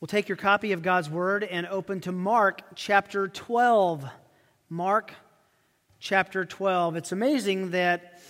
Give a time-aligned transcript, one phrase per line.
[0.00, 4.02] We'll take your copy of God's Word and open to Mark chapter 12.
[4.70, 5.12] Mark
[5.98, 6.96] chapter 12.
[6.96, 8.22] It's amazing that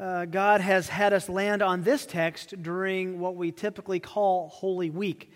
[0.00, 4.90] uh, God has had us land on this text during what we typically call Holy
[4.90, 5.30] Week.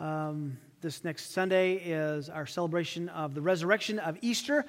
[0.00, 4.66] Um, this next Sunday is our celebration of the resurrection of Easter,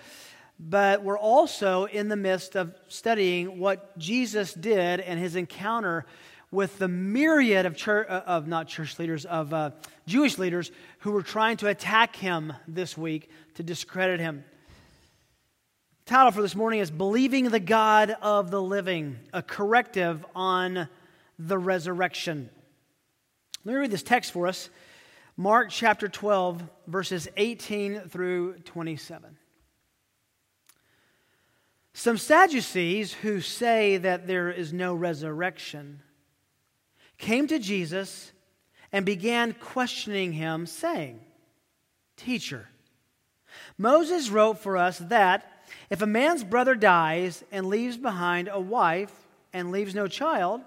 [0.59, 6.05] but we're also in the midst of studying what Jesus did and his encounter
[6.55, 9.71] with the myriad of church, uh, of not church leaders, of uh,
[10.07, 14.43] Jewish leaders who were trying to attack him this week to discredit him.
[16.05, 20.87] The title for this morning is Believing the God of the Living, a corrective on
[21.37, 22.49] the resurrection.
[23.65, 24.69] Let me read this text for us
[25.35, 29.37] Mark chapter 12, verses 18 through 27.
[31.93, 36.01] Some Sadducees who say that there is no resurrection
[37.17, 38.31] came to Jesus
[38.91, 41.19] and began questioning him, saying,
[42.17, 42.67] Teacher,
[43.77, 49.13] Moses wrote for us that if a man's brother dies and leaves behind a wife
[49.53, 50.61] and leaves no child,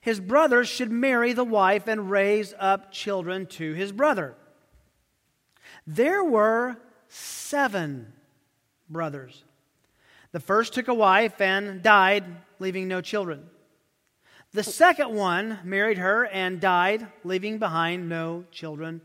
[0.00, 4.34] his brother should marry the wife and raise up children to his brother.
[5.86, 6.76] There were
[7.08, 8.12] seven
[8.88, 9.44] brothers.
[10.32, 12.24] The first took a wife and died,
[12.58, 13.48] leaving no children.
[14.52, 19.02] The second one married her and died, leaving behind no children,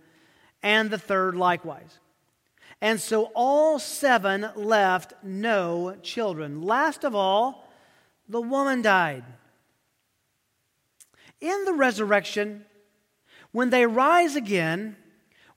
[0.61, 1.99] and the third likewise.
[2.79, 6.61] And so all seven left no children.
[6.61, 7.69] Last of all,
[8.29, 9.23] the woman died.
[11.41, 12.65] In the resurrection,
[13.51, 14.95] when they rise again,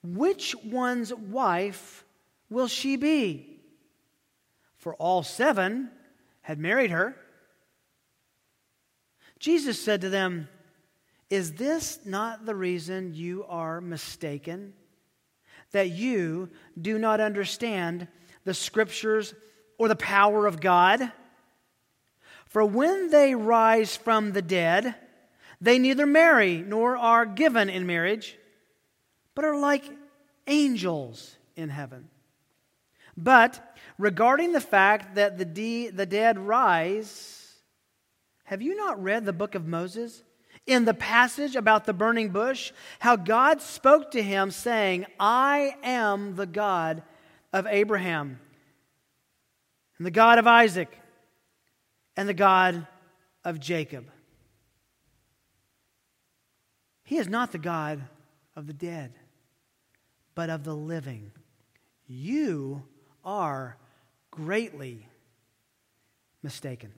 [0.03, 2.05] which one's wife
[2.51, 3.61] will she be?
[4.79, 5.91] For all seven
[6.43, 7.17] had married her.
[9.39, 10.49] Jesus said to them,
[11.31, 14.73] Is this not the reason you are mistaken?
[15.73, 18.09] That you do not understand
[18.45, 19.35] the scriptures
[19.79, 21.13] or the power of God?
[22.47, 24.95] For when they rise from the dead,
[25.61, 28.39] they neither marry nor are given in marriage,
[29.35, 29.85] but are like
[30.47, 32.09] angels in heaven.
[33.17, 37.46] But regarding the fact that the, de- the dead rise,
[38.47, 40.23] have you not read the book of Moses?
[40.67, 46.37] In the passage about the burning bush, how God spoke to him, saying, I am
[46.37, 47.03] the God
[47.53, 48.41] of Abraham,
[49.99, 50.97] and the God of Isaac,
[52.17, 52.87] and the God
[53.45, 54.07] of Jacob.
[57.05, 58.03] He is not the God
[58.57, 59.13] of the dead,
[60.35, 61.33] but of the living.
[62.07, 62.85] You
[63.25, 63.77] are
[64.31, 65.09] greatly
[66.43, 66.93] mistaken.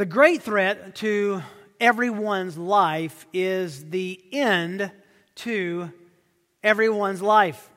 [0.00, 1.42] The great threat to
[1.78, 4.90] everyone's life is the end
[5.34, 5.92] to
[6.64, 7.68] everyone's life.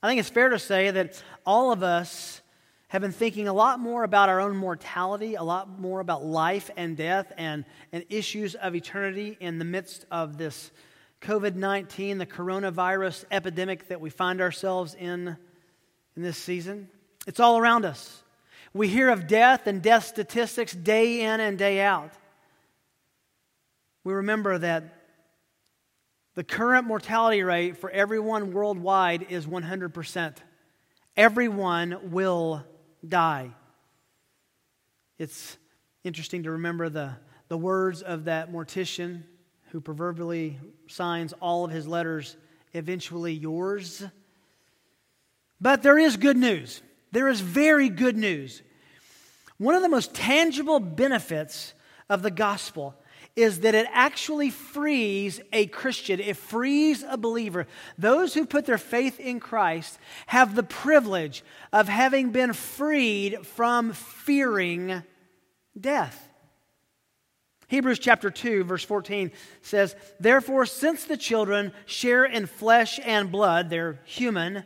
[0.00, 2.40] I think it's fair to say that all of us
[2.86, 6.70] have been thinking a lot more about our own mortality, a lot more about life
[6.76, 10.70] and death and, and issues of eternity in the midst of this
[11.20, 15.36] COVID 19, the coronavirus epidemic that we find ourselves in
[16.14, 16.88] in this season.
[17.26, 18.22] It's all around us.
[18.74, 22.10] We hear of death and death statistics day in and day out.
[24.02, 24.82] We remember that
[26.34, 30.36] the current mortality rate for everyone worldwide is 100%.
[31.16, 32.64] Everyone will
[33.06, 33.50] die.
[35.18, 35.56] It's
[36.02, 37.12] interesting to remember the,
[37.46, 39.22] the words of that mortician
[39.70, 40.58] who proverbially
[40.88, 42.36] signs all of his letters,
[42.72, 44.02] eventually yours.
[45.60, 46.82] But there is good news.
[47.14, 48.60] There is very good news.
[49.58, 51.72] One of the most tangible benefits
[52.10, 52.96] of the gospel
[53.36, 57.68] is that it actually frees a Christian, it frees a believer.
[57.96, 63.92] Those who put their faith in Christ have the privilege of having been freed from
[63.92, 65.04] fearing
[65.80, 66.28] death.
[67.68, 69.30] Hebrews chapter 2, verse 14
[69.62, 74.64] says, Therefore, since the children share in flesh and blood, they're human,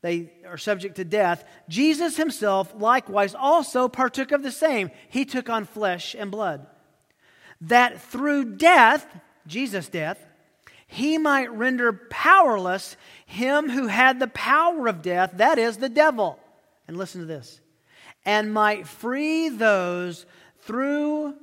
[0.00, 1.44] they are subject to death.
[1.68, 4.90] Jesus himself likewise also partook of the same.
[5.08, 6.66] He took on flesh and blood.
[7.60, 9.06] That through death,
[9.46, 10.24] Jesus' death,
[10.86, 12.96] he might render powerless
[13.26, 16.38] him who had the power of death, that is, the devil.
[16.86, 17.60] And listen to this.
[18.24, 20.24] And might free those
[20.60, 21.34] through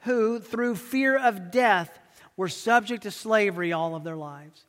[0.00, 1.98] who, through fear of death,
[2.36, 4.64] were subject to slavery all of their lives.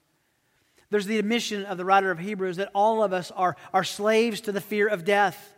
[0.93, 4.41] There's the admission of the writer of Hebrews that all of us are, are slaves
[4.41, 5.55] to the fear of death.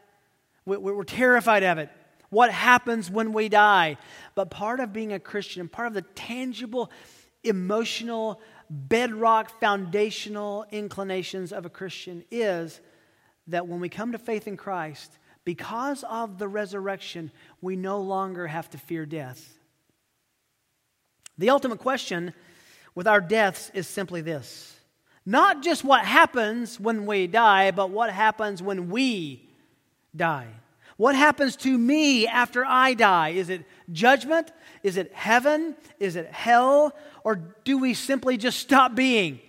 [0.66, 1.90] We, we're terrified of it.
[2.30, 3.98] What happens when we die?
[4.34, 6.90] But part of being a Christian, part of the tangible
[7.44, 8.40] emotional,
[8.70, 12.80] bedrock, foundational inclinations of a Christian is
[13.48, 17.30] that when we come to faith in Christ, because of the resurrection,
[17.60, 19.54] we no longer have to fear death.
[21.38, 22.34] The ultimate question
[22.96, 24.75] with our deaths is simply this
[25.26, 29.50] not just what happens when we die, but what happens when we
[30.16, 30.48] die.
[30.98, 33.30] What happens to me after I die?
[33.30, 34.52] Is it judgment?
[34.82, 35.76] Is it heaven?
[36.00, 36.96] Is it hell?
[37.24, 39.40] Or do we simply just stop being?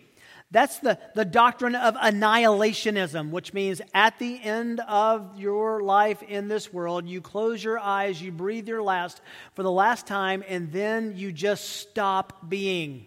[0.50, 6.48] That's the, the doctrine of annihilationism, which means at the end of your life in
[6.48, 9.20] this world, you close your eyes, you breathe your last
[9.54, 13.06] for the last time, and then you just stop being.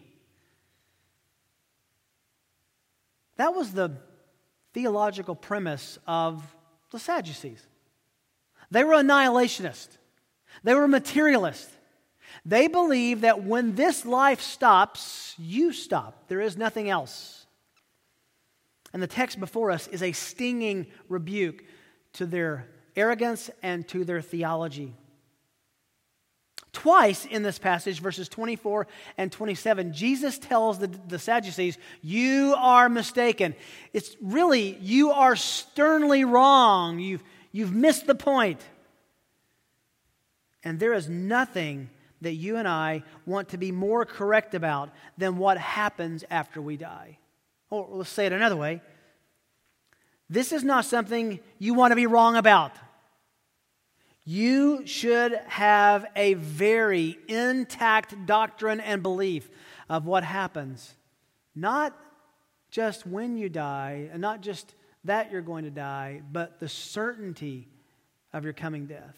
[3.39, 3.93] That was the
[4.73, 6.43] theological premise of
[6.91, 7.65] the Sadducees.
[8.69, 9.97] They were annihilationists,
[10.63, 11.73] they were materialists.
[12.45, 16.27] They believe that when this life stops, you stop.
[16.27, 17.47] There is nothing else.
[18.93, 21.63] And the text before us is a stinging rebuke
[22.13, 24.95] to their arrogance and to their theology.
[26.79, 28.87] Twice in this passage, verses 24
[29.17, 33.53] and 27, Jesus tells the, the Sadducees, You are mistaken.
[33.91, 36.99] It's really, you are sternly wrong.
[36.99, 37.21] You've,
[37.51, 38.61] you've missed the point.
[40.63, 41.89] And there is nothing
[42.21, 46.77] that you and I want to be more correct about than what happens after we
[46.77, 47.17] die.
[47.69, 48.81] Or let's say it another way
[50.29, 52.71] this is not something you want to be wrong about.
[54.25, 59.49] You should have a very intact doctrine and belief
[59.89, 60.93] of what happens.
[61.55, 61.97] Not
[62.69, 64.75] just when you die, and not just
[65.05, 67.67] that you're going to die, but the certainty
[68.31, 69.17] of your coming death.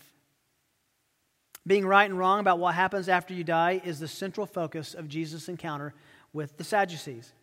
[1.67, 5.07] Being right and wrong about what happens after you die is the central focus of
[5.07, 5.93] Jesus' encounter
[6.33, 7.33] with the Sadducees.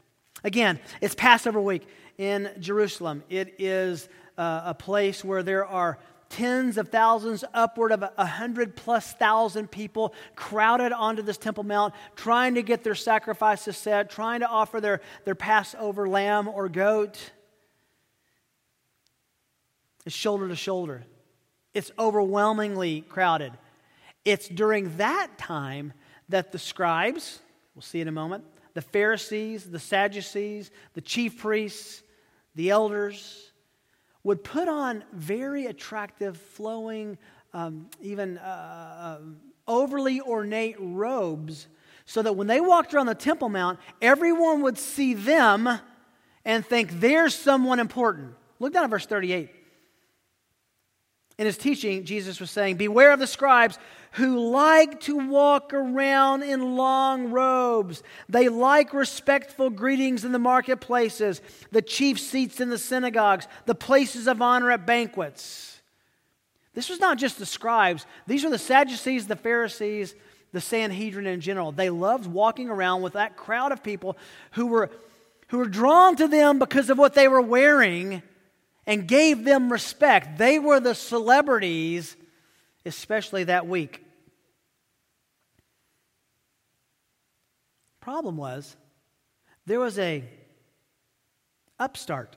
[0.43, 3.23] Again, it's Passover week in Jerusalem.
[3.29, 5.99] It is uh, a place where there are
[6.29, 11.95] tens of thousands, upward of a hundred plus thousand people crowded onto this Temple Mount,
[12.17, 17.33] trying to get their sacrifices set, trying to offer their, their Passover lamb or goat.
[20.05, 21.05] It's shoulder to shoulder.
[21.75, 23.53] It's overwhelmingly crowded.
[24.25, 25.93] It's during that time
[26.29, 27.41] that the scribes,
[27.75, 28.45] we'll see in a moment,
[28.75, 32.03] the Pharisees, the Sadducees, the chief priests,
[32.55, 33.48] the elders,
[34.29, 37.17] would put on very attractive, flowing,
[37.55, 39.19] um, even uh, uh,
[39.67, 41.67] overly ornate robes
[42.05, 45.67] so that when they walked around the Temple Mount, everyone would see them
[46.45, 48.35] and think, there's someone important.
[48.59, 49.49] Look down at verse 38.
[51.39, 53.79] In his teaching, Jesus was saying, Beware of the scribes
[54.13, 58.03] who like to walk around in long robes.
[58.29, 61.41] They like respectful greetings in the marketplaces,
[61.71, 65.81] the chief seats in the synagogues, the places of honor at banquets.
[66.75, 70.15] This was not just the scribes, these were the Sadducees, the Pharisees,
[70.53, 71.71] the Sanhedrin in general.
[71.71, 74.17] They loved walking around with that crowd of people
[74.53, 74.91] who were,
[75.49, 78.23] who were drawn to them because of what they were wearing
[78.89, 80.39] and gave them respect.
[80.39, 82.17] They were the celebrities
[82.87, 84.03] especially that week.
[88.01, 88.75] Problem was,
[89.67, 90.25] there was a
[91.79, 92.37] upstart,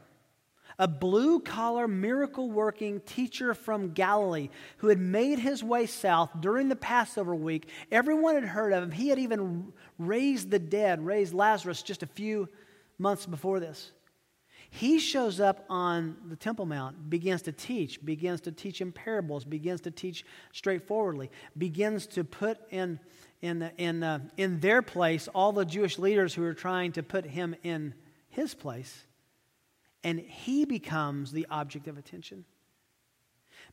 [0.78, 6.68] a blue collar, miracle working teacher from Galilee who had made his way south during
[6.68, 7.70] the Passover week.
[7.94, 8.92] Everyone had heard of him.
[8.92, 12.50] He had even raised the dead, raised Lazarus just a few
[13.00, 13.92] months before this.
[14.74, 19.44] He shows up on the Temple Mount, begins to teach, begins to teach in parables,
[19.44, 22.98] begins to teach straightforwardly, begins to put in,
[23.42, 27.26] in, in, uh, in their place all the Jewish leaders who are trying to put
[27.26, 27.94] him in
[28.30, 29.04] his place.
[30.06, 32.46] And he becomes the object of attention.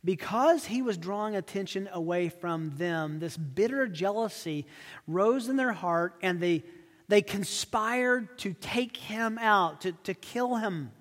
[0.05, 4.67] Because he was drawing attention away from them, this bitter jealousy
[5.07, 6.65] rose in their heart and they
[7.09, 10.93] they conspired to take him out, to, to kill him.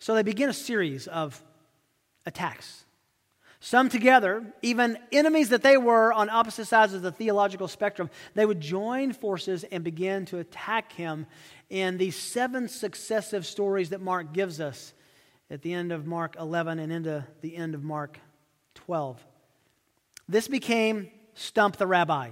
[0.00, 1.42] So they begin a series of
[2.26, 2.84] attacks.
[3.60, 8.46] Some together, even enemies that they were on opposite sides of the theological spectrum, they
[8.46, 11.26] would join forces and begin to attack him
[11.68, 14.94] in these seven successive stories that Mark gives us
[15.50, 18.20] at the end of Mark 11 and into the end of Mark
[18.74, 19.24] 12.
[20.28, 22.30] This became Stump the Rabbi.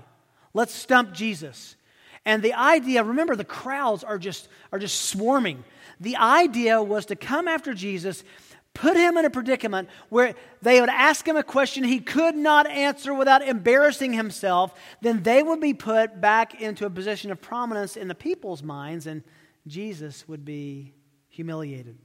[0.56, 1.76] Let's stump Jesus.
[2.24, 5.62] And the idea, remember, the crowds are just, are just swarming.
[6.00, 8.24] The idea was to come after Jesus,
[8.72, 12.66] put him in a predicament where they would ask him a question he could not
[12.66, 14.72] answer without embarrassing himself,
[15.02, 19.06] then they would be put back into a position of prominence in the people's minds,
[19.06, 19.22] and
[19.66, 20.94] Jesus would be
[21.28, 21.98] humiliated.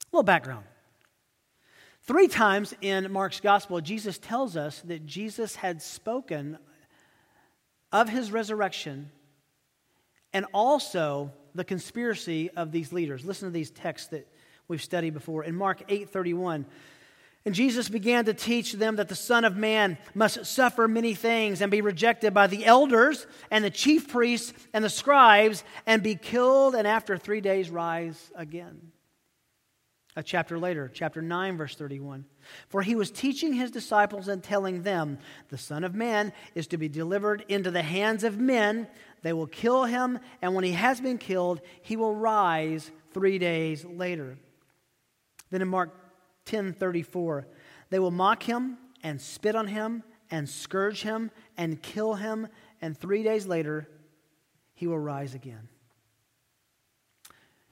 [0.00, 0.64] A little background.
[2.04, 6.58] Three times in Mark's gospel, Jesus tells us that Jesus had spoken
[7.92, 9.10] of his resurrection
[10.32, 13.24] and also the conspiracy of these leaders.
[13.24, 14.26] Listen to these texts that
[14.66, 15.44] we've studied before.
[15.44, 16.66] In Mark 8:31,
[17.44, 21.60] and Jesus began to teach them that the Son of Man must suffer many things
[21.60, 26.14] and be rejected by the elders and the chief priests and the scribes and be
[26.14, 28.91] killed and after three days rise again.
[30.14, 32.26] A chapter later, chapter 9, verse 31.
[32.68, 36.76] For he was teaching his disciples and telling them, The Son of Man is to
[36.76, 38.88] be delivered into the hands of men.
[39.22, 43.86] They will kill him, and when he has been killed, he will rise three days
[43.86, 44.36] later.
[45.50, 45.90] Then in Mark
[46.44, 47.46] 10 34,
[47.88, 52.48] they will mock him and spit on him and scourge him and kill him,
[52.82, 53.88] and three days later,
[54.74, 55.68] he will rise again.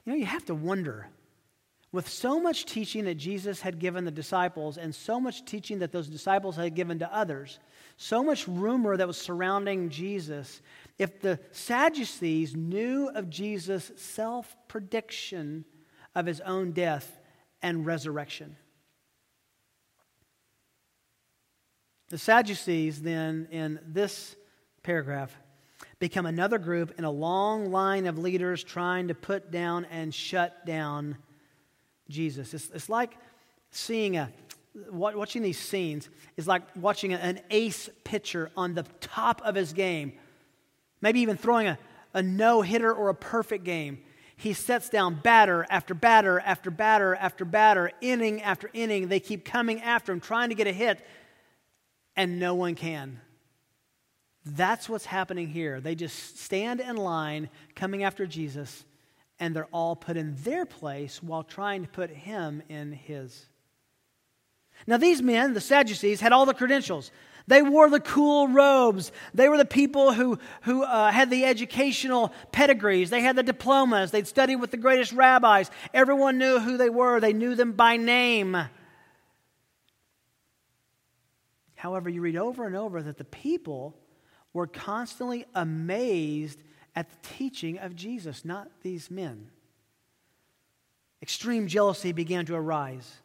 [0.05, 1.07] You know, you have to wonder
[1.91, 5.91] with so much teaching that Jesus had given the disciples and so much teaching that
[5.91, 7.59] those disciples had given to others,
[7.97, 10.61] so much rumor that was surrounding Jesus,
[10.97, 15.65] if the Sadducees knew of Jesus' self prediction
[16.15, 17.19] of his own death
[17.61, 18.55] and resurrection.
[22.09, 24.35] The Sadducees, then, in this
[24.83, 25.33] paragraph,
[25.99, 30.65] become another group in a long line of leaders trying to put down and shut
[30.65, 31.17] down
[32.11, 32.53] Jesus.
[32.53, 33.17] It's, it's like
[33.71, 34.31] seeing a,
[34.91, 40.13] watching these scenes is like watching an ace pitcher on the top of his game,
[41.01, 41.77] maybe even throwing a,
[42.13, 43.99] a no hitter or a perfect game.
[44.35, 49.07] He sets down batter after batter after batter after batter, inning after inning.
[49.07, 51.05] They keep coming after him, trying to get a hit,
[52.15, 53.19] and no one can.
[54.43, 55.79] That's what's happening here.
[55.79, 58.83] They just stand in line coming after Jesus
[59.41, 63.47] and they're all put in their place while trying to put him in his.
[64.85, 67.11] Now, these men, the Sadducees, had all the credentials.
[67.47, 69.11] They wore the cool robes.
[69.33, 73.09] They were the people who, who uh, had the educational pedigrees.
[73.09, 74.11] They had the diplomas.
[74.11, 75.71] They'd studied with the greatest rabbis.
[75.91, 78.55] Everyone knew who they were, they knew them by name.
[81.75, 83.97] However, you read over and over that the people
[84.53, 86.61] were constantly amazed
[86.95, 89.49] at the teaching of Jesus, not these men.
[91.21, 93.21] Extreme jealousy began to arise.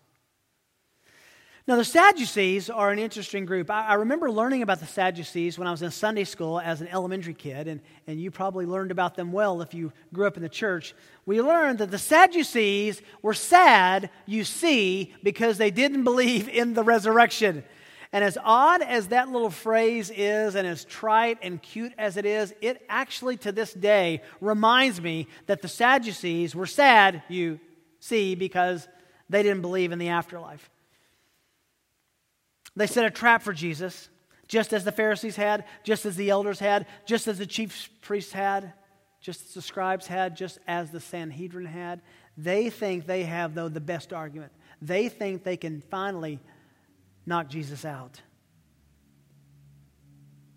[1.68, 3.72] Now, the Sadducees are an interesting group.
[3.72, 6.86] I, I, remember learning about the Sadducees when I was in Sunday school as an
[6.86, 10.44] elementary kid, and, and you probably learned about them well if you grew up in
[10.44, 10.94] the church.
[11.24, 16.84] We learned that the Sadducees were sad, you see, because they didn't believe in the
[16.84, 17.64] resurrection.
[18.12, 22.24] And as odd as that little phrase is, and as trite and cute as it
[22.24, 27.58] is, it actually to this day reminds me that the Sadducees were sad, you
[28.00, 28.86] see, because
[29.28, 30.70] they didn't believe in the afterlife.
[32.76, 34.08] They set a trap for Jesus,
[34.48, 38.32] just as the Pharisees had, just as the elders had, just as the chief priests
[38.32, 38.72] had,
[39.20, 42.02] just as the scribes had, just as the Sanhedrin had.
[42.36, 44.52] They think they have, though, the best argument.
[44.80, 46.38] They think they can finally
[47.26, 48.20] knock Jesus out.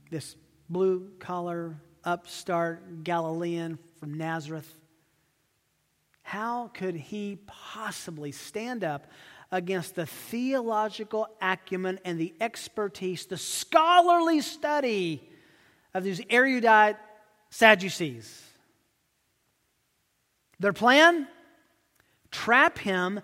[0.10, 0.36] This
[0.70, 4.72] blue collar, upstart Galilean from Nazareth.
[6.22, 9.08] How could he possibly stand up
[9.52, 15.28] against the theological acumen and the expertise, the scholarly study
[15.94, 16.98] of these erudite
[17.50, 18.44] Sadducees?
[20.60, 21.28] Their plan?
[22.32, 23.22] Trap him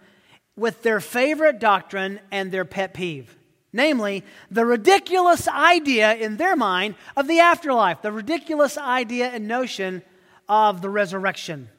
[0.55, 3.35] with their favorite doctrine and their pet peeve.
[3.74, 10.01] Namely, the ridiculous idea in their mind of the afterlife, the ridiculous idea and notion
[10.47, 11.69] of the resurrection.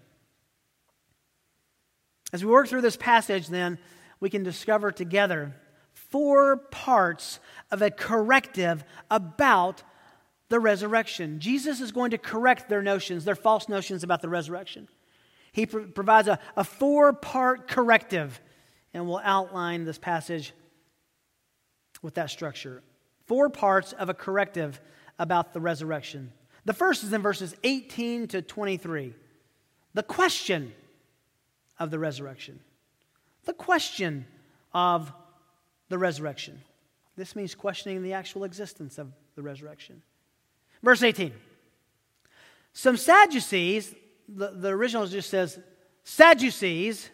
[2.33, 3.79] As we work through this passage, then,
[4.21, 5.55] we can discover together
[5.95, 7.41] four parts
[7.71, 9.83] of a corrective about
[10.49, 11.41] the resurrection.
[11.41, 14.89] Jesus is going to correct their notions, their false notions about the resurrection.
[15.53, 18.41] He provides a, a four part corrective
[18.95, 20.53] and we'll outline this passage
[22.03, 22.83] with that structure.
[23.27, 24.81] Four parts of a corrective
[25.19, 26.33] about the resurrection.
[26.65, 29.15] The first is in verses 18 to 23.
[29.95, 30.73] The question
[31.79, 32.61] of the resurrection.
[33.45, 34.27] The question
[34.73, 35.13] of
[35.89, 36.61] the resurrection.
[37.17, 40.03] This means questioning the actual existence of the resurrection.
[40.83, 41.33] Verse 18.
[42.73, 43.95] Some Sadducees,
[44.29, 45.59] the, the original just says,
[46.05, 47.09] Sadducees,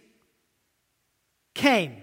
[1.54, 1.96] came.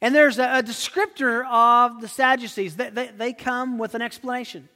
[0.00, 2.76] And there's a, a descriptor of the Sadducees.
[2.76, 4.68] They, they, they come with an explanation.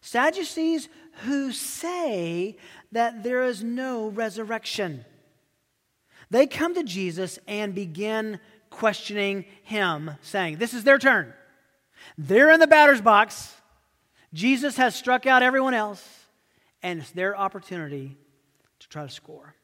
[0.00, 0.88] Sadducees
[1.24, 2.56] who say
[2.92, 5.04] that there is no resurrection.
[6.30, 8.38] They come to Jesus and begin
[8.70, 11.34] questioning him, saying, This is their turn.
[12.16, 13.52] They're in the batter's box.
[14.32, 16.06] Jesus has struck out everyone else,
[16.84, 18.16] and it's their opportunity
[18.78, 19.55] to try to score.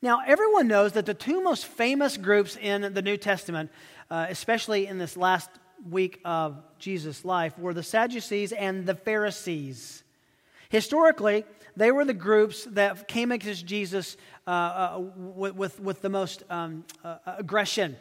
[0.00, 3.70] Now, everyone knows that the two most famous groups in the New Testament,
[4.10, 5.50] uh, especially in this last
[5.90, 10.04] week of Jesus' life, were the Sadducees and the Pharisees.
[10.68, 11.44] Historically,
[11.76, 16.84] they were the groups that came against Jesus uh, uh, with, with, the most um,
[17.04, 17.96] uh, aggression.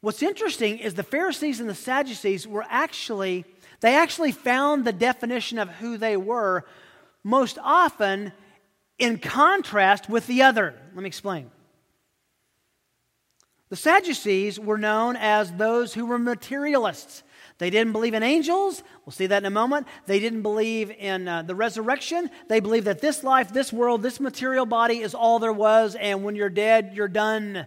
[0.00, 3.44] What's interesting is the Pharisees and the Sadducees were actually,
[3.78, 6.64] they actually found the definition of who they were
[7.22, 8.32] most often
[9.02, 10.74] in contrast with the other.
[10.94, 11.50] Let me explain.
[13.68, 17.24] The Sadducees were known as those who were materialists.
[17.58, 18.82] They didn't believe in angels.
[19.04, 19.88] We'll see that in a moment.
[20.06, 22.30] They didn't believe in uh, the resurrection.
[22.48, 26.22] They believed that this life, this world, this material body is all there was, and
[26.22, 27.66] when you're dead, you're done.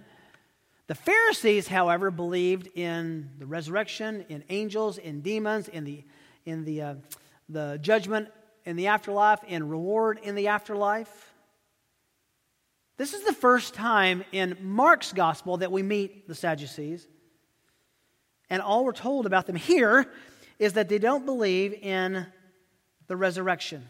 [0.87, 6.03] The Pharisees, however, believed in the resurrection, in angels, in demons, in the,
[6.45, 6.95] in the, uh,
[7.49, 8.29] the judgment
[8.65, 11.24] in the afterlife, in reward in the afterlife.
[12.97, 17.07] This is the first time in Mark's gospel that we meet the Sadducees.
[18.49, 20.09] And all we're told about them here
[20.59, 22.25] is that they don't believe in
[23.07, 23.87] the resurrection.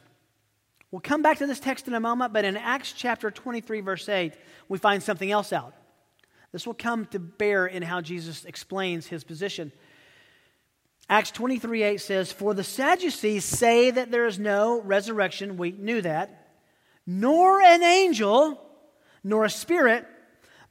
[0.90, 4.10] We'll come back to this text in a moment, but in Acts chapter 23, verse
[4.10, 4.34] 8,
[4.70, 5.74] we find something else out.
[6.52, 9.72] This will come to bear in how Jesus explains his position.
[11.10, 15.58] Acts 23 8 says, For the Sadducees say that there is no resurrection.
[15.58, 16.54] We knew that.
[17.06, 18.65] Nor an angel,
[19.26, 20.06] nor a spirit,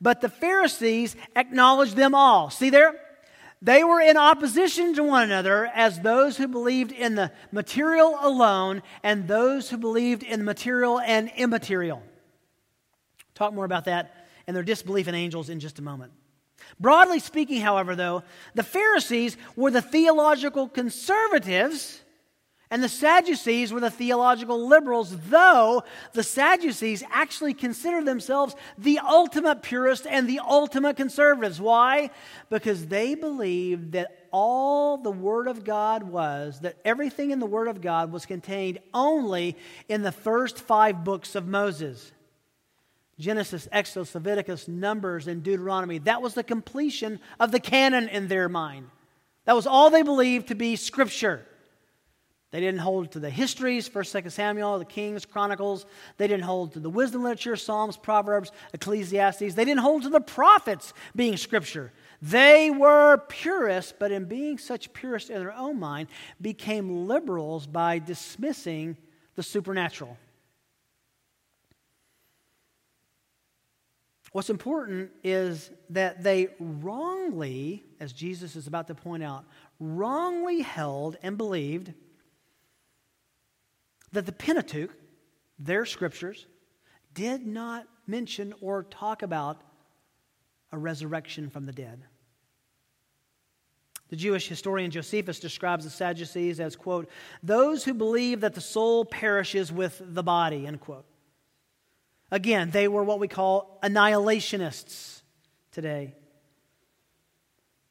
[0.01, 2.49] but the Pharisees acknowledged them all.
[2.49, 2.95] See there?
[3.61, 8.83] They were in opposition to one another as those who believed in the material alone
[9.03, 12.03] and those who believed in the material and immaterial.
[13.35, 16.13] Talk more about that and their disbelief in angels in just a moment.
[16.79, 18.23] Broadly speaking, however, though,
[18.55, 22.04] the Pharisees were the theological conservatives
[22.71, 29.63] and the Sadducees were the theological liberals, though the Sadducees actually considered themselves the ultimate
[29.63, 31.61] purists and the ultimate conservatives.
[31.61, 32.11] Why?
[32.49, 37.69] Because they believed that all the Word of God was, that everything in the Word
[37.69, 39.57] of God was contained only
[39.89, 42.13] in the first five books of Moses.
[43.19, 45.99] Genesis, Exodus, Leviticus, Numbers, and Deuteronomy.
[45.99, 48.89] That was the completion of the canon in their mind.
[49.45, 51.47] That was all they believed to be Scripture.
[52.55, 55.87] They didn't hold to the histories, 1st, 2nd Samuel, the Kings, Chronicles.
[56.19, 59.55] They didn't hold to the wisdom literature, Psalms, Proverbs, Ecclesiastes.
[59.55, 61.93] They didn't hold to the prophets being Scripture.
[62.23, 66.07] They were purists, but in being such purists in their own mind,
[66.41, 68.99] became liberals by dismissing
[69.35, 70.17] the supernatural.
[74.31, 79.45] What's important is that they wrongly, as Jesus is about to point out,
[79.81, 81.95] wrongly held and believed
[84.15, 84.91] that the Pentateuch,
[85.59, 86.47] their scriptures,
[87.13, 89.61] did not mention or talk about
[90.73, 92.03] a resurrection from the dead.
[94.09, 97.09] The Jewish historian Josephus describes the Sadducees as, quote,
[97.43, 101.07] those who believe that the soul perishes with the body, end quote.
[102.31, 105.23] Again, they were what we call annihilationists
[105.73, 106.15] today.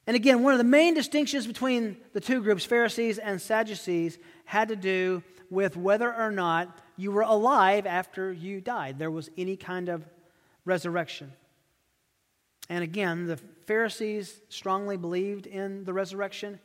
[0.05, 4.67] And again, one of the main distinctions between the two groups, Pharisees and Sadducees, had
[4.67, 8.99] to do with whether or not you were alive after you died.
[8.99, 10.03] There was any kind of
[10.65, 11.31] resurrection.
[12.69, 16.59] And again, the Pharisees strongly believed in the resurrection.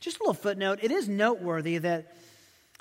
[0.00, 2.14] Just a little footnote it is noteworthy that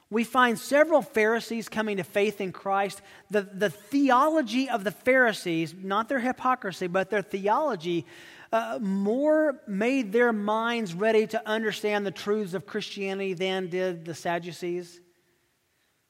[0.10, 3.02] we find several Pharisees coming to faith in Christ.
[3.32, 8.06] The, the theology of the Pharisees, not their hypocrisy, but their theology,
[8.52, 14.14] uh, more made their minds ready to understand the truths of Christianity than did the
[14.14, 15.02] Sadducees.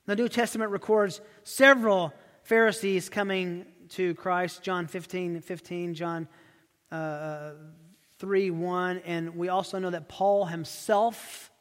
[0.06, 2.14] The New Testament records several
[2.44, 6.28] Pharisees coming to Christ, John 15, 15, John
[6.92, 7.52] uh,
[8.20, 9.02] 3, 1.
[9.06, 11.52] And we also know that Paul himself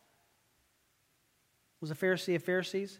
[1.80, 2.98] was a Pharisee of Pharisees.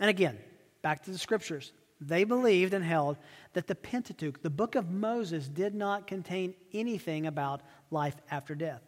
[0.00, 0.38] And again,
[0.82, 1.72] back to the scriptures.
[2.00, 3.18] They believed and held
[3.54, 8.82] that the Pentateuch, the book of Moses, did not contain anything about life after death.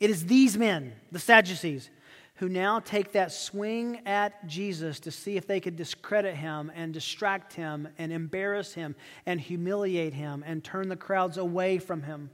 [0.00, 1.90] It is these men, the Sadducees,
[2.36, 6.92] who now take that swing at Jesus to see if they could discredit him and
[6.92, 12.30] distract him and embarrass him and humiliate him and turn the crowds away from him.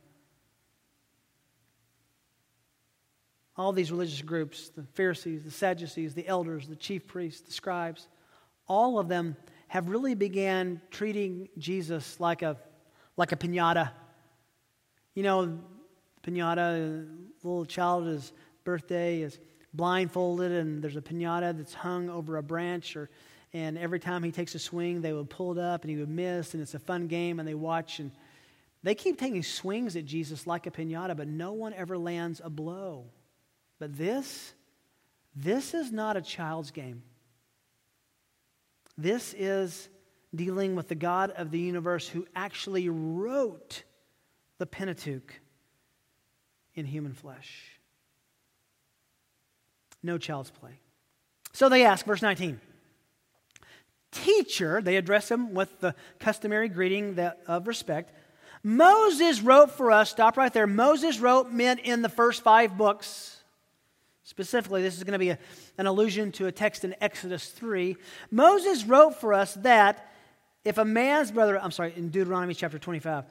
[3.57, 8.07] All these religious groups the Pharisees, the Sadducees, the elders, the chief priests, the scribes
[8.69, 9.37] all of them
[9.69, 12.57] have really began treating Jesus like a,
[13.17, 13.91] like a pinata.
[15.15, 15.59] You know,
[16.27, 18.33] pinata, a little child, his
[18.65, 19.39] birthday is
[19.77, 23.11] blindfolded and there's a pinata that's hung over a branch or
[23.53, 26.09] and every time he takes a swing they would pull it up and he would
[26.09, 28.11] miss and it's a fun game and they watch and
[28.83, 32.51] they keep taking swings at jesus like a pinata but no one ever lands a
[32.51, 33.05] blow.
[33.79, 34.55] But this
[35.35, 37.03] this is not a child's game.
[38.97, 39.91] This is
[40.35, 43.83] dealing with the god of the universe who actually wrote
[44.59, 45.41] the pentateuch
[46.77, 47.77] in human flesh
[50.07, 50.81] no child's play.
[51.53, 52.61] So they ask, verse 19,
[54.13, 58.13] Teacher, they address him with the customary greeting that, of respect.
[58.63, 60.67] Moses wrote for us, stop right there.
[60.67, 63.43] Moses wrote meant in the first five books.
[64.23, 65.39] Specifically, this is going to be a,
[65.77, 67.97] an allusion to a text in Exodus 3.
[68.31, 70.11] Moses wrote for us that
[70.65, 73.25] if a man's brother, I'm sorry, in Deuteronomy chapter 25,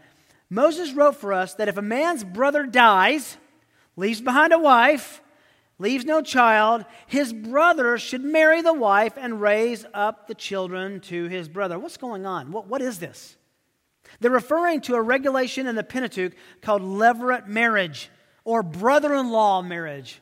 [0.49, 3.37] Moses wrote for us that if a man's brother dies,
[3.95, 5.21] leaves behind a wife,
[5.79, 11.27] leaves no child, his brother should marry the wife and raise up the children to
[11.27, 11.77] his brother.
[11.79, 12.51] What's going on?
[12.51, 13.35] What, what is this?
[14.19, 18.09] They're referring to a regulation in the Pentateuch called levirate marriage
[18.43, 20.21] or brother in law marriage.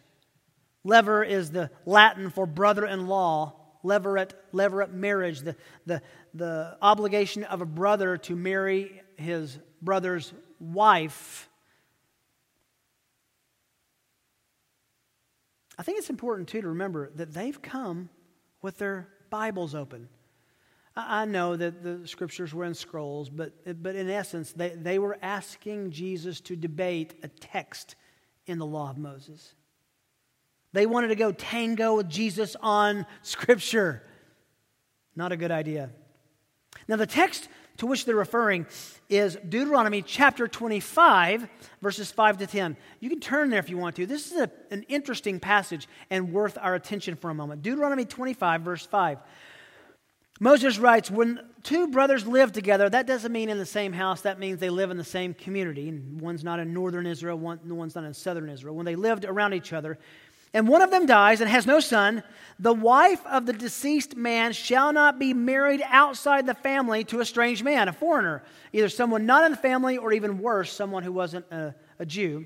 [0.85, 3.53] Levir is the Latin for brother in law.
[3.83, 5.55] Levirate, levirate marriage, the,
[5.85, 6.01] the,
[6.33, 11.49] the obligation of a brother to marry his brother's wife
[15.77, 18.09] I think it's important, too, to remember that they've come
[18.61, 20.07] with their Bibles open.
[20.95, 25.17] I know that the scriptures were in scrolls, but, but in essence, they, they were
[25.21, 27.95] asking Jesus to debate a text
[28.45, 29.55] in the law of Moses.
[30.71, 34.03] They wanted to go tango with Jesus on scripture.
[35.15, 35.89] Not a good idea.
[36.87, 38.65] Now, the text to which they're referring
[39.09, 41.47] is Deuteronomy chapter 25,
[41.81, 42.77] verses 5 to 10.
[42.99, 44.05] You can turn there if you want to.
[44.05, 47.61] This is a, an interesting passage and worth our attention for a moment.
[47.61, 49.19] Deuteronomy 25, verse 5.
[50.39, 54.39] Moses writes, When two brothers live together, that doesn't mean in the same house, that
[54.39, 55.91] means they live in the same community.
[55.91, 58.75] One's not in northern Israel, one, one's not in southern Israel.
[58.75, 59.97] When they lived around each other,
[60.53, 62.23] and one of them dies and has no son,
[62.59, 67.25] the wife of the deceased man shall not be married outside the family to a
[67.25, 71.11] strange man, a foreigner, either someone not in the family or even worse, someone who
[71.11, 72.45] wasn't a, a Jew.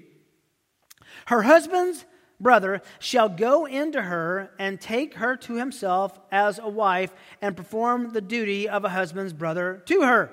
[1.26, 2.06] Her husband's
[2.40, 8.14] brother shall go into her and take her to himself as a wife and perform
[8.14, 10.32] the duty of a husband's brother to her.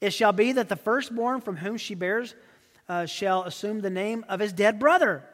[0.00, 2.34] It shall be that the firstborn from whom she bears
[2.88, 5.24] uh, shall assume the name of his dead brother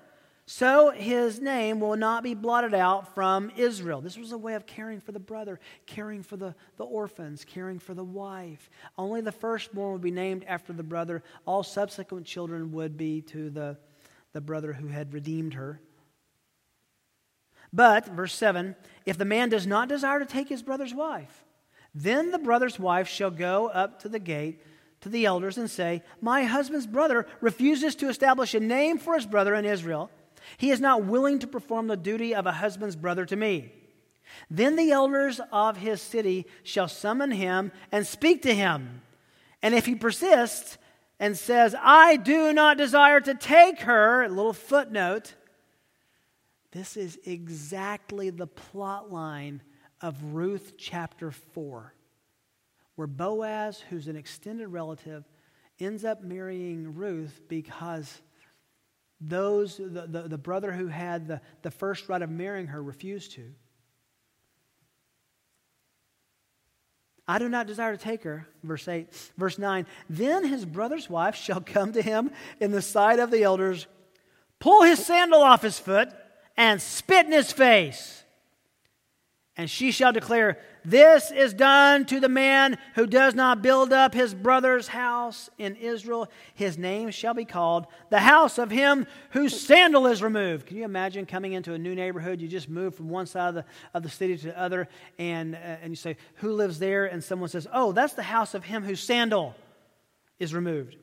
[0.49, 4.01] so his name will not be blotted out from Israel.
[4.01, 7.81] This was a way of caring for the brother, caring for the, the orphans, caring
[7.81, 8.71] for the wife.
[8.97, 11.25] Only the firstborn would be named after the brother.
[11.47, 13.77] All subsequent children would be to the,
[14.33, 15.81] the brother who had redeemed her.
[17.73, 21.45] But, verse 7 if the man does not desire to take his brother's wife,
[21.93, 24.63] then the brother's wife shall go up to the gate
[25.01, 29.27] to the elders and say, My husband's brother refuses to establish a name for his
[29.27, 30.09] brother in Israel.
[30.57, 33.73] He is not willing to perform the duty of a husband's brother to me.
[34.51, 39.03] Then the elders of his city shall summon him and speak to him.
[39.63, 40.79] And if he persists
[41.19, 45.35] and says, I do not desire to take her, a little footnote,
[46.73, 49.63] this is exactly the plot line
[50.01, 51.95] of Ruth chapter 4,
[52.97, 55.25] where Boaz, who's an extended relative,
[55.79, 58.21] ends up marrying Ruth because
[59.21, 63.33] those, the, the, the brother who had the, the first right of marrying her refused
[63.33, 63.53] to.
[67.29, 68.47] I do not desire to take her.
[68.63, 69.13] Verse 8.
[69.37, 69.87] Verse 9.
[70.09, 73.87] Then his brother's wife shall come to him in the sight of the elders,
[74.61, 76.09] pull his sandal off his foot,
[76.57, 78.23] and spit in his face.
[79.59, 84.13] And she shall declare, This is done to the man who does not build up
[84.13, 86.29] his brother's house in Israel.
[86.55, 90.67] His name shall be called the house of him whose sandal is removed.
[90.67, 92.43] Can you imagine coming into a new neighborhood?
[92.43, 93.65] You just move from one side of the,
[93.95, 94.89] of the city to the other,
[95.19, 97.07] and, uh, and you say, Who lives there?
[97.07, 99.55] And someone says, Oh, that's the house of him whose sandal
[100.39, 100.97] is removed.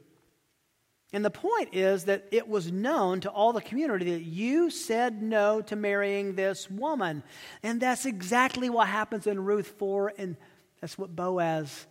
[1.13, 5.21] And the point is that it was known to all the community that you said
[5.21, 7.21] no to marrying this woman.
[7.61, 10.13] And that's exactly what happens in Ruth 4.
[10.17, 10.35] And
[10.81, 11.85] that's what Boaz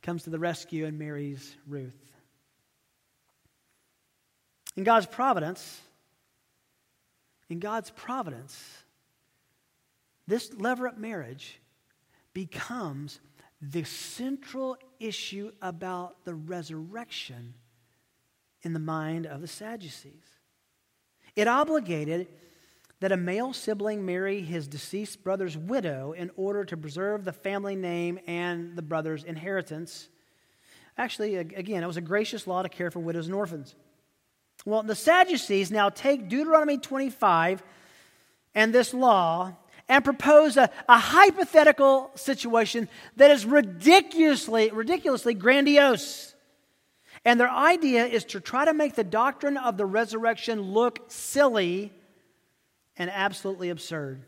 [0.00, 1.92] comes to the rescue and marries Ruth.
[4.76, 5.80] In God's providence,
[7.50, 8.84] in God's providence,
[10.28, 11.60] this levirate marriage
[12.32, 13.18] becomes
[13.60, 17.54] the central issue about the resurrection
[18.62, 20.24] in the mind of the Sadducees.
[21.36, 22.28] It obligated
[23.00, 27.76] that a male sibling marry his deceased brother's widow in order to preserve the family
[27.76, 30.08] name and the brother's inheritance.
[30.96, 33.76] Actually, again, it was a gracious law to care for widows and orphans.
[34.64, 37.62] Well, the Sadducees now take Deuteronomy 25
[38.54, 39.54] and this law
[39.88, 46.27] and propose a, a hypothetical situation that is ridiculously, ridiculously grandiose.
[47.24, 51.92] And their idea is to try to make the doctrine of the resurrection look silly
[52.96, 54.24] and absolutely absurd.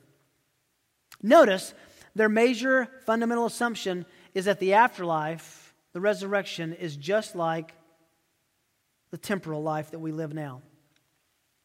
[1.23, 1.75] Notice
[2.15, 7.75] their major fundamental assumption is that the afterlife, the resurrection, is just like
[9.11, 10.63] the temporal life that we live now.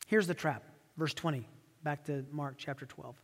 [0.07, 0.63] Here's the trap,
[0.97, 1.47] verse 20,
[1.83, 3.15] back to Mark chapter 12.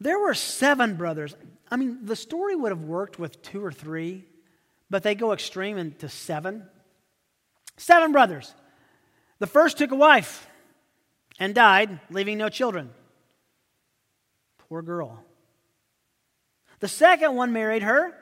[0.00, 1.34] There were seven brothers.
[1.70, 4.24] I mean, the story would have worked with two or three,
[4.92, 6.68] but they go extreme into seven.
[7.78, 8.54] Seven brothers.
[9.38, 10.46] The first took a wife
[11.40, 12.90] and died, leaving no children.
[14.58, 15.24] Poor girl.
[16.80, 18.12] The second one married her,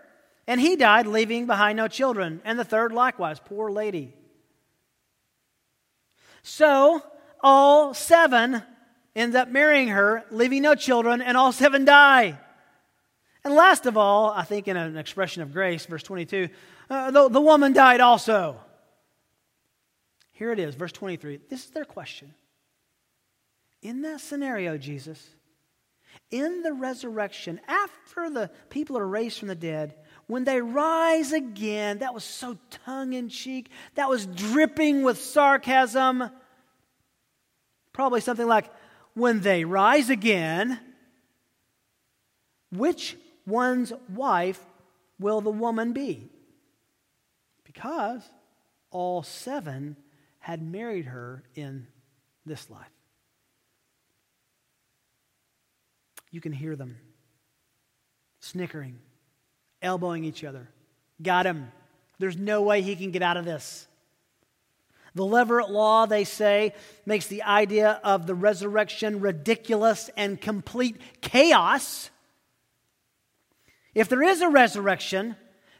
[0.47, 2.41] and he died, leaving behind no children.
[2.45, 4.15] And the third likewise, poor lady.
[6.43, 7.03] So,
[7.41, 8.63] all seven
[9.17, 12.39] ends up marrying her, leaving no children, and all seven die.
[13.45, 16.49] And last of all, I think in an expression of grace, verse 22,
[16.91, 18.61] uh, the, the woman died also.
[20.33, 21.41] Here it is, verse 23.
[21.49, 22.35] This is their question.
[23.83, 25.27] In that scenario, Jesus,
[26.31, 29.95] in the resurrection, after the people are raised from the dead,
[30.27, 36.31] when they rise again, that was so tongue in cheek, that was dripping with sarcasm.
[37.93, 38.71] Probably something like,
[39.15, 40.79] when they rise again,
[42.71, 43.17] which
[43.51, 44.65] one's wife
[45.19, 46.31] will the woman be?
[47.65, 48.23] Because
[48.91, 49.97] all seven
[50.39, 51.87] had married her in
[52.47, 52.89] this life.
[56.31, 56.97] You can hear them
[58.41, 58.99] snickering,
[59.83, 60.69] elbowing each other.
[61.23, 61.71] Got him.
[62.19, 63.87] There's no way he can get out of this.
[65.15, 66.73] The Levirate law, they say,
[67.05, 72.11] makes the idea of the resurrection ridiculous and complete chaos.
[74.01, 75.37] If there is a resurrection,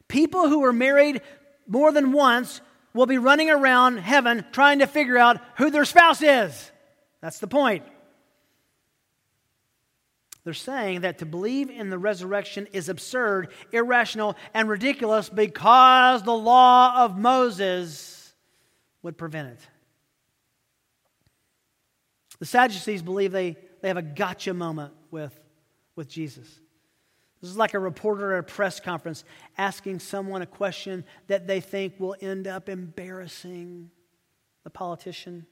[0.07, 1.23] people who are married
[1.67, 2.61] more than once
[2.93, 6.71] will be running around heaven trying to figure out who their spouse is.
[7.23, 7.83] That's the point.
[10.45, 16.37] They're saying that to believe in the resurrection is absurd, irrational, and ridiculous because the
[16.37, 18.35] law of Moses
[19.01, 19.67] would prevent it.
[22.39, 25.33] The Sadducees believe they, they have a gotcha moment with,
[25.97, 26.61] with Jesus.
[27.41, 29.25] This is like a reporter at a press conference
[29.57, 33.91] asking someone a question that they think will end up embarrassing
[34.63, 35.47] the politician.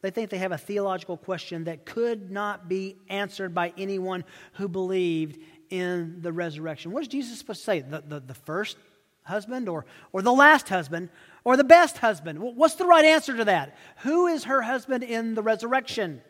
[0.00, 4.68] They think they have a theological question that could not be answered by anyone who
[4.68, 6.92] believed in the resurrection.
[6.92, 7.80] What is Jesus supposed to say?
[7.80, 8.76] The, the, the first
[9.24, 11.08] husband or, or the last husband
[11.44, 12.38] or the best husband?
[12.38, 13.76] What's the right answer to that?
[13.98, 16.20] Who is her husband in the resurrection?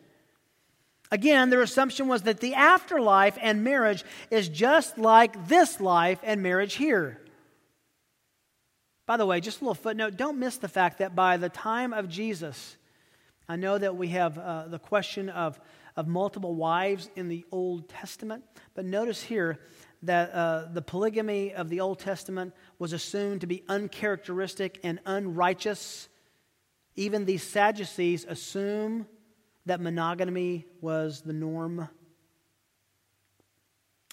[1.11, 6.43] Again, their assumption was that the afterlife and marriage is just like this life and
[6.43, 7.19] marriage here.
[9.07, 11.93] By the way, just a little footnote don't miss the fact that by the time
[11.93, 12.77] of Jesus,
[13.47, 15.59] I know that we have uh, the question of,
[15.95, 18.43] of multiple wives in the Old Testament,
[18.75, 19.57] but notice here
[20.03, 26.07] that uh, the polygamy of the Old Testament was assumed to be uncharacteristic and unrighteous.
[26.95, 29.07] Even these Sadducees assume
[29.69, 31.87] that monogamy was the norm.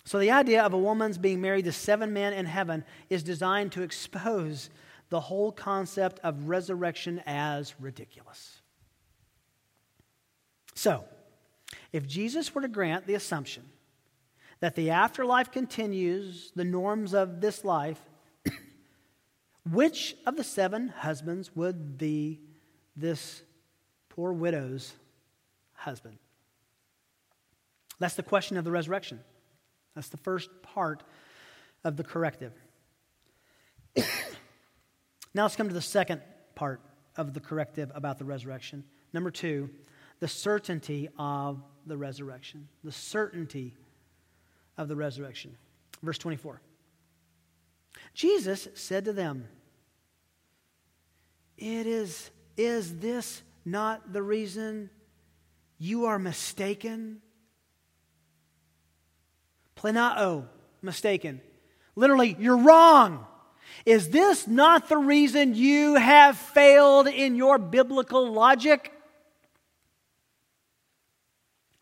[0.04, 3.72] So the idea of a woman's being married to seven men in heaven is designed
[3.72, 4.68] to expose
[5.08, 8.60] the whole concept of resurrection as ridiculous.
[10.74, 11.04] So,
[11.90, 13.64] if Jesus were to grant the assumption
[14.60, 18.00] that the afterlife continues the norms of this life,
[19.70, 22.40] which of the seven husbands would be
[22.94, 23.40] this
[24.10, 24.92] poor widow's
[25.76, 26.18] husband?
[27.98, 29.20] That's the question of the resurrection.
[29.94, 31.02] That's the first part
[31.84, 32.52] of the corrective.
[35.36, 36.22] Now let's come to the second
[36.54, 36.80] part
[37.14, 38.84] of the corrective about the resurrection.
[39.12, 39.68] Number two,
[40.18, 42.68] the certainty of the resurrection.
[42.82, 43.74] The certainty
[44.78, 45.58] of the resurrection.
[46.02, 46.62] Verse 24.
[48.14, 49.46] Jesus said to them,
[51.58, 54.88] It is, is this not the reason
[55.78, 57.20] you are mistaken?
[59.76, 60.46] Planao,
[60.82, 61.40] mistaken.
[61.94, 63.26] Literally, you're wrong.
[63.84, 68.92] Is this not the reason you have failed in your biblical logic?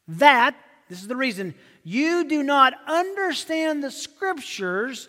[0.09, 0.57] That,
[0.88, 5.09] this is the reason, you do not understand the scriptures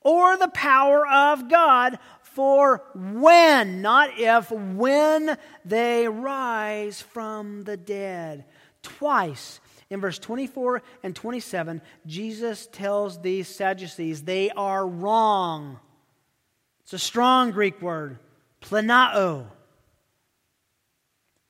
[0.00, 1.98] or the power of God
[2.34, 8.44] for when, not if, when they rise from the dead.
[8.82, 15.78] Twice in verse 24 and 27, Jesus tells these Sadducees they are wrong.
[16.82, 18.18] It's a strong Greek word,
[18.60, 19.46] planao.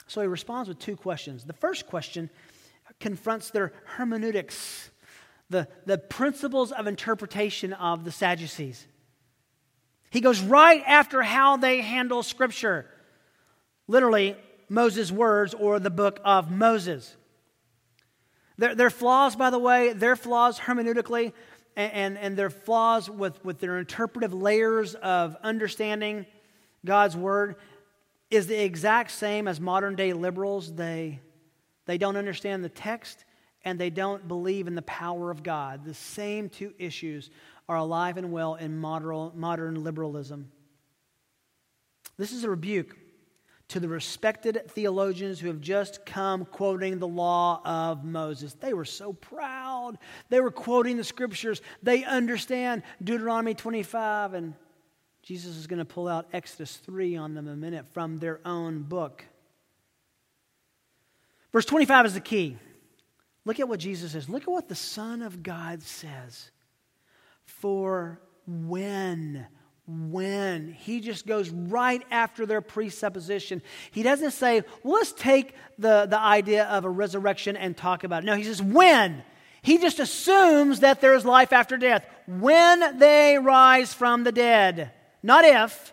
[0.06, 1.44] So he responds with two questions.
[1.44, 2.28] The first question
[3.00, 4.90] confronts their hermeneutics,
[5.48, 8.86] the, the principles of interpretation of the Sadducees.
[10.12, 12.84] He goes right after how they handle Scripture.
[13.88, 14.36] Literally,
[14.68, 17.16] Moses' words or the book of Moses.
[18.58, 21.32] Their, their flaws, by the way, their flaws hermeneutically
[21.76, 26.26] and, and, and their flaws with, with their interpretive layers of understanding
[26.84, 27.56] God's word
[28.30, 30.74] is the exact same as modern day liberals.
[30.74, 31.20] They,
[31.86, 33.24] they don't understand the text
[33.64, 35.86] and they don't believe in the power of God.
[35.86, 37.30] The same two issues
[37.68, 40.50] are alive and well in modern, liberalism.
[42.18, 42.96] This is a rebuke
[43.68, 48.52] to the respected theologians who have just come quoting the law of Moses.
[48.54, 49.96] They were so proud.
[50.28, 51.62] They were quoting the scriptures.
[51.82, 54.54] They understand Deuteronomy 25, and
[55.22, 58.82] Jesus is going to pull out Exodus 3 on them a minute from their own
[58.82, 59.24] book.
[61.52, 62.58] Verse 25 is the key.
[63.44, 64.28] Look at what Jesus says.
[64.28, 66.50] Look at what the Son of God says.
[67.44, 69.46] For when
[69.86, 70.72] when.
[70.72, 73.62] He just goes right after their presupposition.
[73.90, 78.22] He doesn't say, well, let's take the, the idea of a resurrection and talk about
[78.22, 78.26] it.
[78.26, 79.22] No, he says, when.
[79.60, 82.06] He just assumes that there is life after death.
[82.26, 85.92] When they rise from the dead, not if.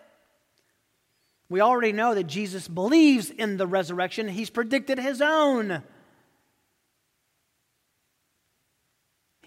[1.49, 5.83] We already know that Jesus believes in the resurrection, he's predicted his own.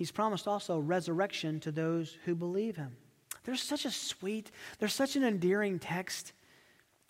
[0.02, 2.96] He's promised also resurrection to those who believe him.
[3.44, 6.32] There's such a sweet, there's such an endearing text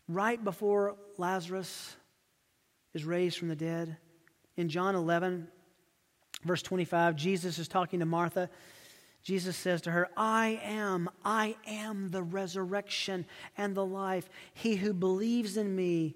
[0.09, 1.97] right before Lazarus
[2.93, 3.97] is raised from the dead.
[4.59, 5.49] In John 11,
[6.45, 8.51] verse 25, Jesus is talking to Martha.
[9.23, 13.25] Jesus says to her, I am, I am the resurrection
[13.57, 14.29] and the life.
[14.53, 16.15] He who believes in me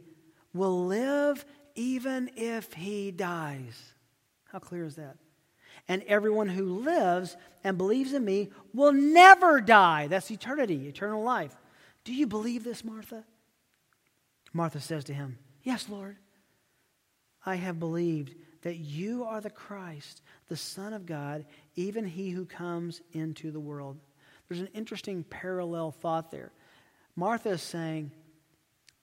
[0.53, 1.43] will live
[1.75, 3.95] even if he dies.
[4.53, 5.17] How clear is that?
[5.89, 10.07] And everyone who lives and believes in me will never die.
[10.07, 11.55] That's eternity, eternal life.
[12.05, 13.25] Do you believe this, Martha?
[14.53, 16.17] Martha says to him, Yes, Lord.
[17.45, 21.45] I have believed that you are the Christ, the Son of God,
[21.77, 23.99] even he who comes into the world.
[24.49, 26.53] There's an interesting parallel thought there.
[27.15, 28.11] Martha is saying,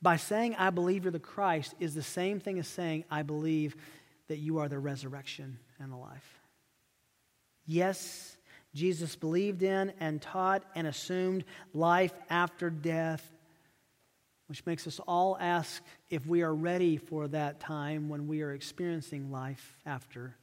[0.02, 3.78] by saying, I believe you're the Christ, is the same thing as saying, I believe
[4.28, 6.43] that you are the resurrection and the life.
[7.66, 8.38] Yes,
[8.74, 13.24] Jesus believed in and taught and assumed life after death,
[14.48, 18.52] which makes us all ask if we are ready for that time when we are
[18.52, 20.36] experiencing life after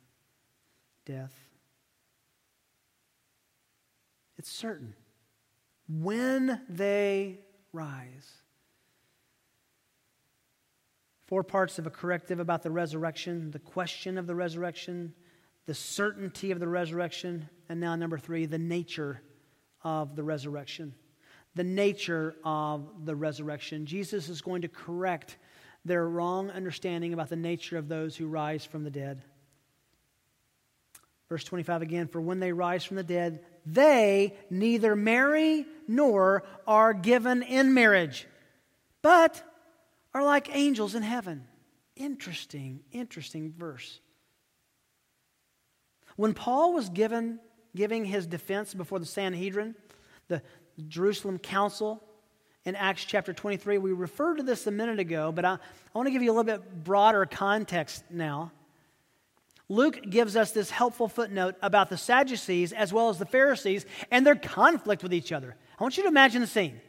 [1.05, 1.35] death.
[4.39, 4.95] It's certain.
[5.89, 7.41] When they
[7.73, 8.31] rise.
[11.27, 15.13] Four parts of a corrective about the resurrection the question of the resurrection,
[15.71, 19.23] the certainty of the resurrection, and now, number three, the nature
[19.85, 20.93] of the resurrection.
[21.55, 23.87] The nature of the resurrection.
[23.87, 25.37] Jesus is going to correct
[25.85, 29.23] their wrong understanding about the nature of those who rise from the dead.
[31.29, 36.93] Verse 25 again For when they rise from the dead, they neither marry nor are
[36.93, 38.27] given in marriage,
[39.03, 39.41] but
[40.13, 41.47] are like angels in heaven.
[41.95, 44.01] Interesting, interesting verse.
[46.17, 47.41] When Paul was given,
[47.75, 49.75] giving his defense before the Sanhedrin,
[50.29, 50.43] the
[50.89, 52.03] Jerusalem council,
[52.65, 55.59] in Acts chapter 23, we referred to this a minute ago, but I, I
[55.95, 58.53] want to give you a little bit broader context now.
[59.71, 64.27] Luke gives us this helpful footnote about the Sadducees as well as the Pharisees and
[64.27, 65.57] their conflict with each other.
[65.79, 66.81] I want you to imagine the scene.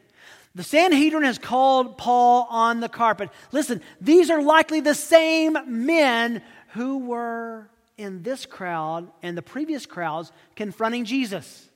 [0.54, 3.30] The Sanhedrin has called Paul on the carpet.
[3.52, 7.70] Listen, these are likely the same men who were
[8.02, 11.68] in this crowd and the previous crowds confronting Jesus.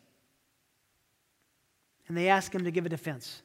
[2.08, 3.42] And they ask him to give a defense.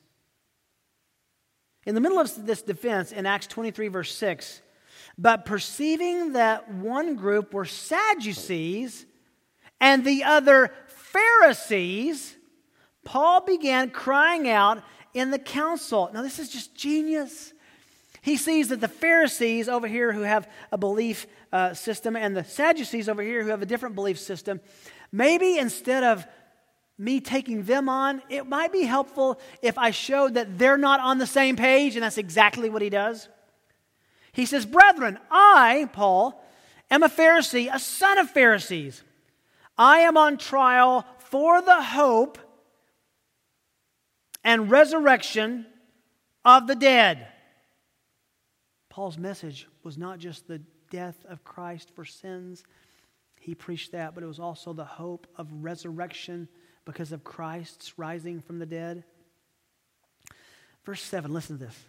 [1.86, 4.62] In the middle of this defense, in Acts 23, verse 6,
[5.18, 9.06] but perceiving that one group were Sadducees
[9.80, 12.36] and the other Pharisees,
[13.04, 16.10] Paul began crying out in the council.
[16.14, 17.54] Now, this is just genius.
[18.22, 22.44] He sees that the Pharisees over here who have a belief uh, system and the
[22.44, 24.62] Sadducees over here who have a different belief system,
[25.12, 26.26] maybe instead of
[27.00, 31.18] me taking them on, it might be helpful if I showed that they're not on
[31.18, 33.28] the same page, and that's exactly what he does.
[34.34, 36.46] He says, Brethren, I, Paul,
[36.92, 39.02] am a Pharisee, a son of Pharisees.
[39.80, 42.38] I am on trial for the hope
[44.44, 45.66] and resurrection
[46.46, 47.28] of the dead.
[48.92, 52.62] Paul's message was not just the death of Christ for sins,
[53.40, 56.50] he preached that, but it was also the hope of resurrection
[56.84, 59.06] because of Christ's rising from the dead.
[60.84, 61.86] Verse 7, listen to this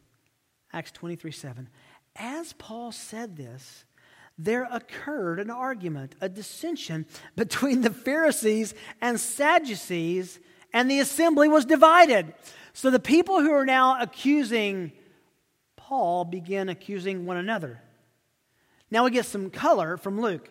[0.73, 1.69] Acts 23 7.
[2.15, 3.85] As Paul said this,
[4.39, 10.39] there occurred an argument, a dissension between the Pharisees and Sadducees,
[10.73, 12.33] and the assembly was divided.
[12.75, 14.93] So the people who are now accusing
[15.93, 17.79] Paul begin accusing one another.
[18.91, 20.49] Now we get some color from Luke.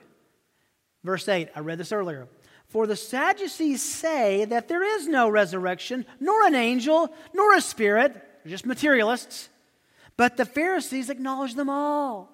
[1.03, 2.27] Verse 8, I read this earlier.
[2.67, 8.13] For the Sadducees say that there is no resurrection, nor an angel, nor a spirit.
[8.13, 9.49] They're just materialists.
[10.15, 12.29] But the Pharisees acknowledge them all.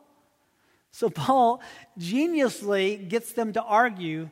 [0.92, 1.62] So Paul
[1.98, 4.30] geniusly gets them to argue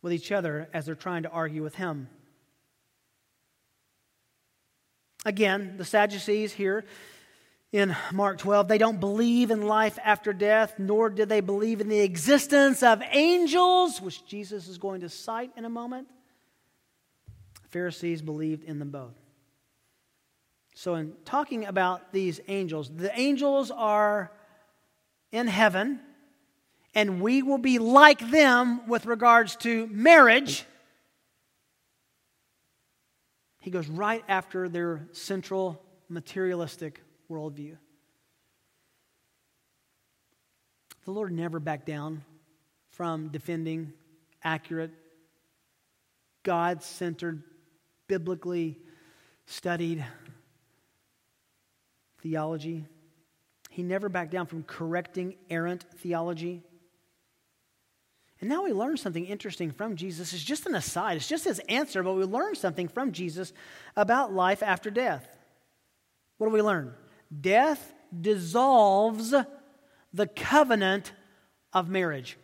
[0.00, 2.06] with each other as they're trying to argue with him.
[5.24, 6.84] Again, the Sadducees here
[7.72, 11.88] in Mark 12, they don't believe in life after death, nor do they believe in
[11.88, 16.08] the existence of angels, which Jesus is going to cite in a moment.
[17.68, 19.14] Pharisees believed in them both.
[20.74, 24.32] So, in talking about these angels, the angels are
[25.30, 26.00] in heaven,
[26.92, 30.64] and we will be like them with regards to marriage.
[33.60, 37.00] He goes right after their central materialistic
[37.30, 37.76] worldview.
[41.04, 42.24] The Lord never backed down
[42.90, 43.92] from defending
[44.42, 44.90] accurate,
[46.42, 47.42] God centered,
[48.08, 48.78] biblically
[49.46, 50.04] studied
[52.20, 52.84] theology.
[53.70, 56.62] He never backed down from correcting errant theology.
[58.40, 60.32] And now we learn something interesting from Jesus.
[60.32, 63.52] It's just an aside, it's just his answer, but we learn something from Jesus
[63.96, 65.26] about life after death.
[66.38, 66.94] What do we learn?
[67.38, 69.34] Death dissolves
[70.12, 71.12] the covenant
[71.72, 72.36] of marriage.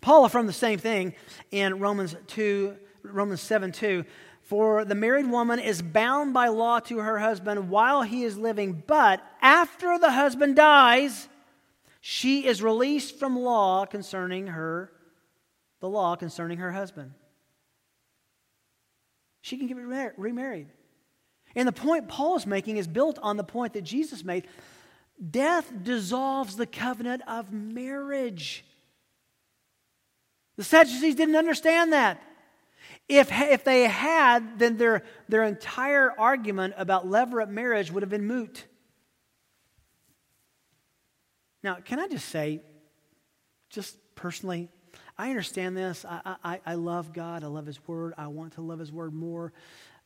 [0.00, 1.14] Paul affirmed the same thing
[1.50, 4.04] in Romans 2, Romans 7 2.
[4.42, 8.84] For the married woman is bound by law to her husband while he is living,
[8.86, 11.28] but after the husband dies,
[12.00, 14.92] she is released from law concerning her,
[15.80, 17.14] the law concerning her husband.
[19.40, 19.76] She can get
[20.16, 20.68] remarried.
[21.56, 24.46] And the point Paul is making is built on the point that Jesus made.
[25.30, 28.64] Death dissolves the covenant of marriage.
[30.56, 32.22] The Sadducees didn't understand that.
[33.08, 38.26] If, if they had, then their, their entire argument about levirate marriage would have been
[38.26, 38.64] moot.
[41.62, 42.60] Now, can I just say,
[43.70, 44.68] just personally,
[45.18, 46.04] I understand this.
[46.04, 47.42] I, I, I love God.
[47.42, 48.12] I love His Word.
[48.18, 49.52] I want to love His Word more.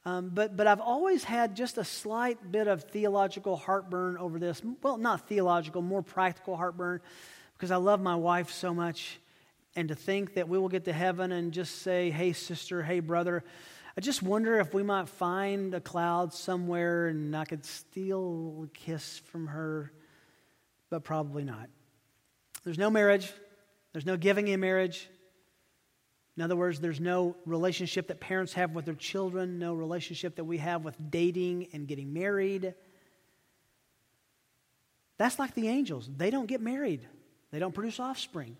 [0.07, 4.63] Um, but, but I've always had just a slight bit of theological heartburn over this.
[4.83, 7.01] Well, not theological, more practical heartburn,
[7.55, 9.19] because I love my wife so much
[9.77, 13.01] and to think that we will get to heaven and just say, hey, sister, hey,
[13.01, 13.45] brother.
[13.97, 18.79] I just wonder if we might find a cloud somewhere and I could steal a
[18.79, 19.93] kiss from her,
[20.89, 21.69] but probably not.
[22.65, 23.33] There's no marriage,
[23.93, 25.09] there's no giving in marriage.
[26.41, 30.45] In other words, there's no relationship that parents have with their children, no relationship that
[30.45, 32.73] we have with dating and getting married.
[35.19, 36.09] That's like the angels.
[36.17, 37.07] They don't get married,
[37.51, 38.57] they don't produce offspring.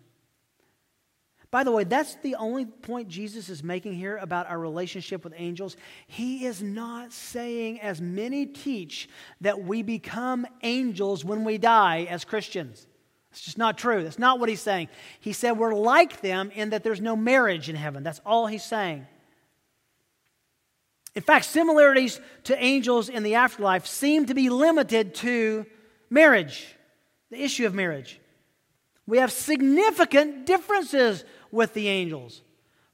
[1.49, 5.33] By the way, that's the only point Jesus is making here about our relationship with
[5.35, 5.75] angels.
[6.05, 9.09] He is not saying, as many teach,
[9.41, 12.85] that we become angels when we die as Christians.
[13.31, 14.03] It's just not true.
[14.03, 14.89] That's not what he's saying.
[15.19, 18.03] He said we're like them in that there's no marriage in heaven.
[18.03, 19.07] That's all he's saying.
[21.15, 25.65] In fact, similarities to angels in the afterlife seem to be limited to
[26.09, 26.75] marriage,
[27.29, 28.19] the issue of marriage.
[29.07, 32.41] We have significant differences with the angels.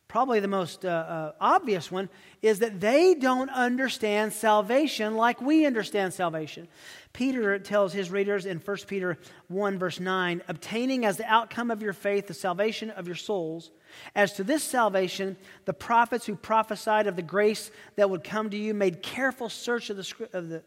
[0.07, 2.07] Probably the most uh, uh, obvious one
[2.41, 6.69] is that they don't understand salvation like we understand salvation.
[7.11, 9.17] Peter tells his readers in 1 Peter
[9.49, 13.71] 1, verse 9, obtaining as the outcome of your faith the salvation of your souls.
[14.15, 15.35] As to this salvation,
[15.65, 19.89] the prophets who prophesied of the grace that would come to you made careful search
[19.89, 20.63] of the, of the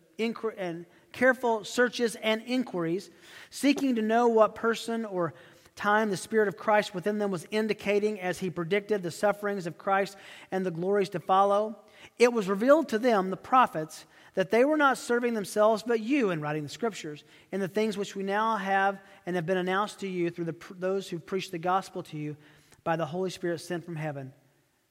[0.59, 3.11] and careful searches and inquiries,
[3.49, 5.35] seeking to know what person or
[5.81, 9.79] time the Spirit of Christ within them was indicating as he predicted the sufferings of
[9.79, 10.17] Christ
[10.53, 11.77] and the glories to follow.
[12.19, 14.05] It was revealed to them, the prophets,
[14.35, 17.97] that they were not serving themselves but you in writing the scriptures, in the things
[17.97, 21.51] which we now have and have been announced to you through the, those who preach
[21.51, 22.37] the gospel to you
[22.85, 24.33] by the Holy Spirit sent from heaven.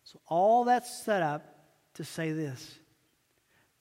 [0.04, 1.56] So, all that's set up
[1.96, 2.80] to say this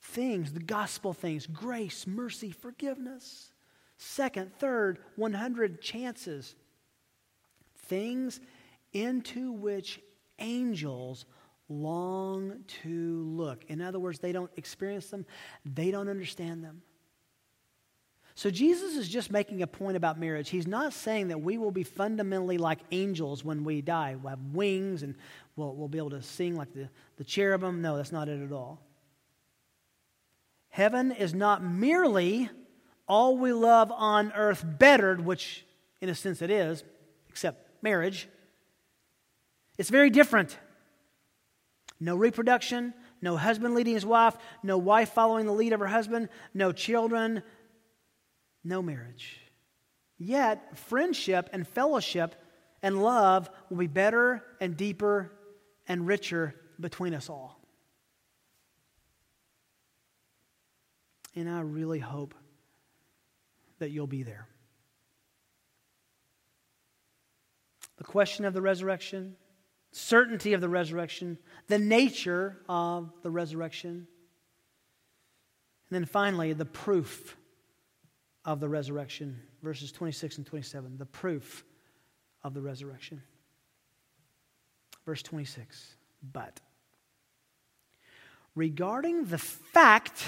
[0.01, 3.51] things, the gospel things, grace, mercy, forgiveness.
[3.97, 6.55] Second, third, 100 chances.
[7.89, 8.39] Things
[8.93, 9.99] into which
[10.39, 11.25] angels
[11.67, 13.65] long to look.
[13.67, 15.25] In other words, they don't experience them,
[15.65, 16.81] they don't understand them.
[18.35, 20.49] So Jesus is just making a point about marriage.
[20.49, 24.15] He's not saying that we will be fundamentally like angels when we die.
[24.15, 25.15] We'll have wings and
[25.57, 26.87] we'll, we'll be able to sing like the,
[27.17, 27.81] the cherubim.
[27.81, 28.81] No, that's not it at all.
[30.69, 32.49] Heaven is not merely
[33.09, 35.65] all we love on earth bettered, which
[35.99, 36.85] in a sense it is,
[37.27, 38.27] except marriage.
[39.77, 40.57] It's very different.
[41.99, 46.29] No reproduction, no husband leading his wife, no wife following the lead of her husband,
[46.53, 47.43] no children,
[48.63, 49.39] no marriage.
[50.17, 52.35] Yet, friendship and fellowship
[52.81, 55.31] and love will be better and deeper
[55.87, 57.59] and richer between us all.
[61.35, 62.33] And I really hope
[63.79, 64.47] that you'll be there.
[67.99, 69.35] The question of the resurrection,
[69.91, 71.37] certainty of the resurrection,
[71.67, 74.07] the nature of the resurrection,
[75.89, 77.35] and then finally, the proof
[78.45, 80.97] of the resurrection, verses 26 and 27.
[80.97, 81.63] The proof
[82.43, 83.21] of the resurrection.
[85.05, 85.95] Verse 26.
[86.31, 86.59] But
[88.53, 90.23] regarding the fact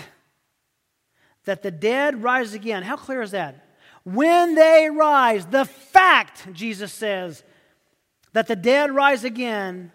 [1.46, 3.68] that the dead rise again, how clear is that?
[4.04, 7.44] When they rise, the fact, Jesus says,
[8.34, 9.92] that the dead rise again.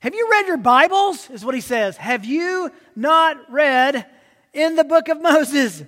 [0.00, 1.28] Have you read your Bibles?
[1.30, 1.96] Is what he says.
[1.96, 4.06] Have you not read
[4.52, 5.82] in the book of Moses?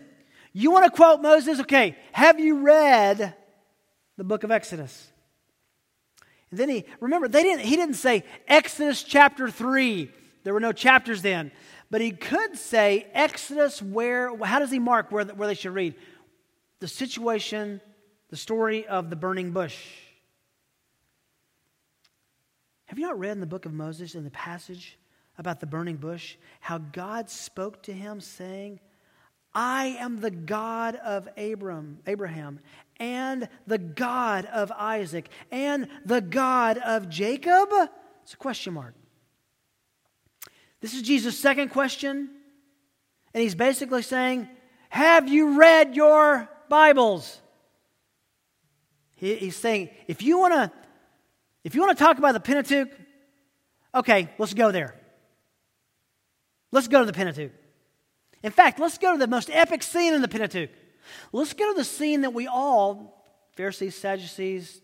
[0.52, 1.60] You want to quote Moses?
[1.60, 3.34] Okay, have you read
[4.18, 5.10] the book of Exodus?
[6.50, 10.10] And then he, remember, they didn't, he didn't say Exodus chapter 3.
[10.44, 11.50] There were no chapters then.
[11.90, 15.94] But he could say Exodus where, how does he mark where, where they should read?
[16.80, 17.80] The situation,
[18.28, 19.78] the story of the burning bush.
[22.92, 24.98] Have you not read in the book of Moses, in the passage
[25.38, 28.80] about the burning bush, how God spoke to him saying,
[29.54, 32.60] I am the God of Abram, Abraham,
[32.98, 37.70] and the God of Isaac, and the God of Jacob?
[38.24, 38.92] It's a question mark.
[40.82, 42.28] This is Jesus' second question.
[43.32, 44.50] And he's basically saying,
[44.90, 47.40] Have you read your Bibles?
[49.16, 50.81] He, he's saying, if you want to
[51.64, 52.90] if you want to talk about the Pentateuch,
[53.94, 54.94] okay, let's go there.
[56.70, 57.52] Let's go to the Pentateuch.
[58.42, 60.70] In fact, let's go to the most epic scene in the Pentateuch.
[61.32, 64.80] Let's go to the scene that we all, Pharisees, Sadducees,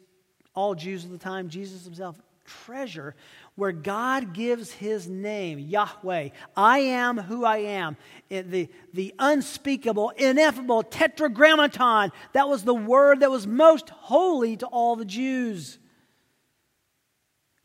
[0.55, 3.15] all Jews of the time, Jesus himself, treasure,
[3.57, 6.31] where God gives his name, Yahweh.
[6.57, 7.97] I am who I am.
[8.29, 12.13] The, the unspeakable, ineffable tetragrammaton.
[12.33, 15.79] That was the word that was most holy to all the Jews.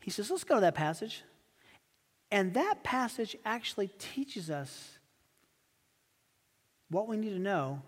[0.04, 1.22] He says, let's go to that passage.
[2.30, 4.98] And that passage actually teaches us
[6.90, 7.80] what we need to know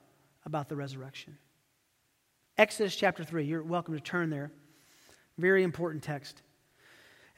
[0.46, 1.36] about the resurrection.
[2.56, 4.50] Exodus chapter 3, you're welcome to turn there.
[5.36, 6.40] Very important text.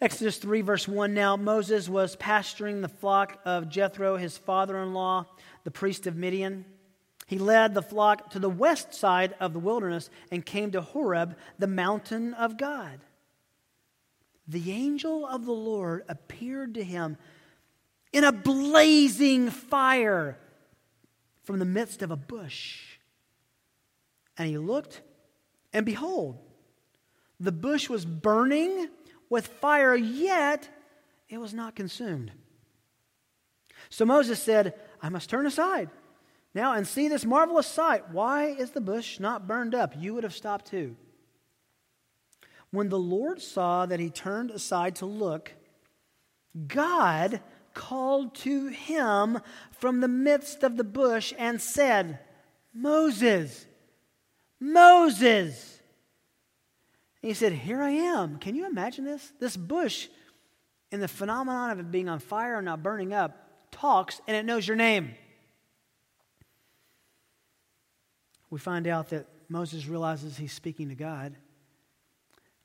[0.00, 4.94] Exodus 3, verse 1 Now Moses was pasturing the flock of Jethro, his father in
[4.94, 5.26] law,
[5.64, 6.64] the priest of Midian.
[7.26, 11.36] He led the flock to the west side of the wilderness and came to Horeb,
[11.58, 13.00] the mountain of God.
[14.48, 17.18] The angel of the Lord appeared to him
[18.12, 20.38] in a blazing fire
[21.44, 22.98] from the midst of a bush.
[24.38, 25.02] And he looked,
[25.72, 26.38] and behold,
[27.38, 28.88] the bush was burning
[29.28, 30.68] with fire, yet
[31.28, 32.32] it was not consumed.
[33.90, 35.90] So Moses said, I must turn aside
[36.54, 38.10] now and see this marvelous sight.
[38.10, 39.94] Why is the bush not burned up?
[39.96, 40.96] You would have stopped too.
[42.70, 45.52] When the Lord saw that he turned aside to look,
[46.66, 47.40] God
[47.74, 49.38] called to him
[49.72, 52.18] from the midst of the bush and said,
[52.74, 53.66] Moses,
[54.60, 55.80] Moses.
[57.22, 58.38] And he said, Here I am.
[58.38, 59.32] Can you imagine this?
[59.40, 60.08] This bush,
[60.90, 64.44] in the phenomenon of it being on fire and not burning up, talks and it
[64.44, 65.14] knows your name.
[68.50, 71.36] We find out that Moses realizes he's speaking to God.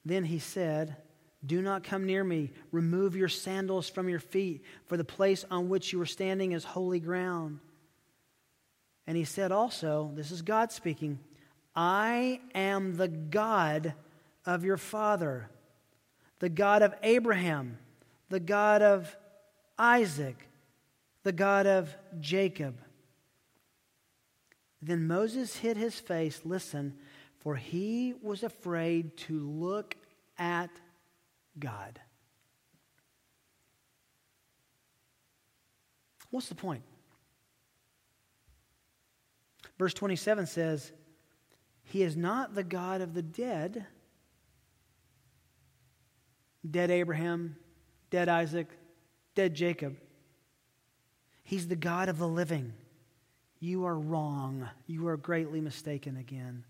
[0.06, 0.98] Then he said,
[1.46, 2.52] Do not come near me.
[2.72, 6.64] Remove your sandals from your feet, for the place on which you are standing is
[6.64, 7.60] holy ground.
[9.08, 11.20] And he said also, This is God speaking,
[11.76, 13.94] I am the God
[14.46, 15.50] of your father,
[16.40, 17.78] the God of Abraham,
[18.30, 19.16] the God of
[19.78, 20.48] Isaac,
[21.24, 22.80] the God of Jacob.
[24.82, 26.96] Then Moses hid his face, listen,
[27.44, 29.96] for he was afraid to look
[30.38, 30.70] at
[31.60, 32.00] God.
[36.32, 36.84] What's the point?
[39.78, 40.94] Verse 27 says,
[41.84, 43.86] He is not the God of the dead,
[46.70, 47.58] dead Abraham,
[48.10, 48.68] dead Isaac,
[49.36, 49.98] dead Jacob.
[51.44, 52.74] He's the God of the living.
[53.60, 54.70] You are wrong.
[54.88, 56.64] You are greatly mistaken again.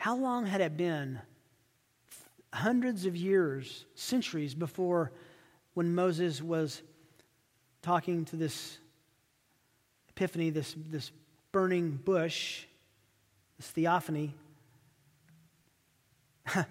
[0.00, 1.20] How long had it been?
[2.54, 5.12] Hundreds of years, centuries before
[5.74, 6.80] when Moses was
[7.82, 8.78] talking to this
[10.08, 11.12] epiphany, this, this
[11.52, 12.64] burning bush,
[13.58, 14.34] this theophany.
[16.54, 16.66] but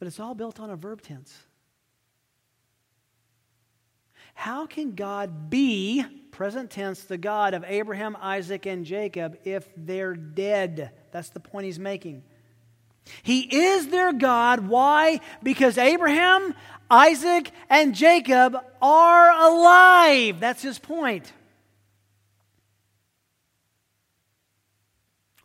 [0.00, 1.42] it's all built on a verb tense.
[4.34, 10.14] How can God be, present tense, the God of Abraham, Isaac, and Jacob if they're
[10.14, 10.90] dead?
[11.10, 12.22] That's the point he's making.
[13.22, 14.68] He is their God.
[14.68, 15.20] Why?
[15.42, 16.54] Because Abraham,
[16.90, 20.40] Isaac, and Jacob are alive.
[20.40, 21.32] That's his point.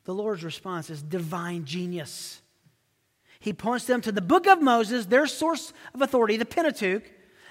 [0.05, 2.41] The Lord's response is divine genius.
[3.39, 7.03] He points them to the book of Moses, their source of authority, the Pentateuch,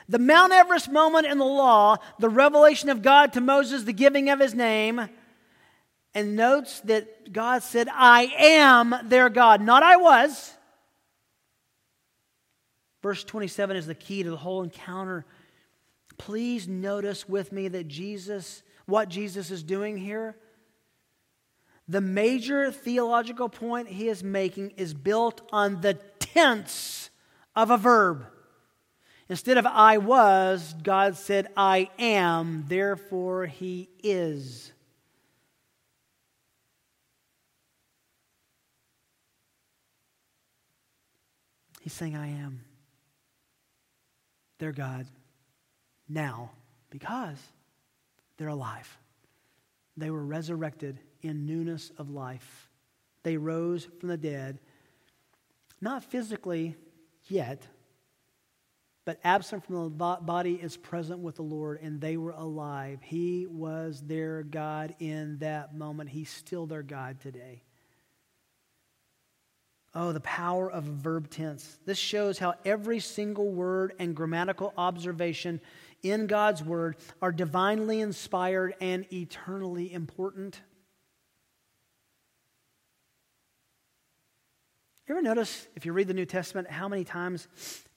[0.08, 4.30] the Mount Everest moment in the law, the revelation of God to Moses, the giving
[4.30, 5.08] of his name,
[6.14, 10.54] and notes that God said, I am their God, not I was.
[13.02, 15.26] Verse 27 is the key to the whole encounter.
[16.18, 20.36] Please notice with me that Jesus, what Jesus is doing here.
[21.88, 27.10] The major theological point he is making is built on the tense
[27.54, 28.26] of a verb.
[29.28, 34.72] Instead of I was, God said, I am, therefore he is.
[41.80, 42.60] He's saying, I am.
[44.58, 45.06] They're God
[46.08, 46.50] now
[46.90, 47.38] because
[48.36, 48.96] they're alive.
[49.96, 52.68] They were resurrected in newness of life.
[53.22, 54.60] They rose from the dead,
[55.80, 56.76] not physically
[57.28, 57.66] yet
[59.06, 62.98] but absent from the body is present with the Lord, and they were alive.
[63.02, 66.10] He was their God in that moment.
[66.10, 67.62] He's still their God today.
[69.94, 71.78] Oh, the power of verb tense.
[71.86, 75.60] This shows how every single word and grammatical observation
[76.02, 80.60] in God's word are divinely inspired and eternally important.
[85.06, 87.46] You ever notice, if you read the New Testament, how many times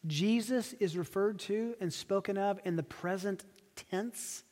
[0.08, 3.43] Jesus is referred to and spoken of in the present
[3.76, 4.43] tense,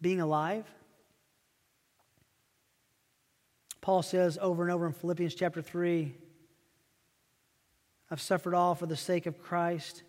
[0.00, 0.64] being alive.
[3.80, 6.14] Paul says over and over in Philippians chapter 3
[8.10, 10.02] I've suffered all for the sake of Christ.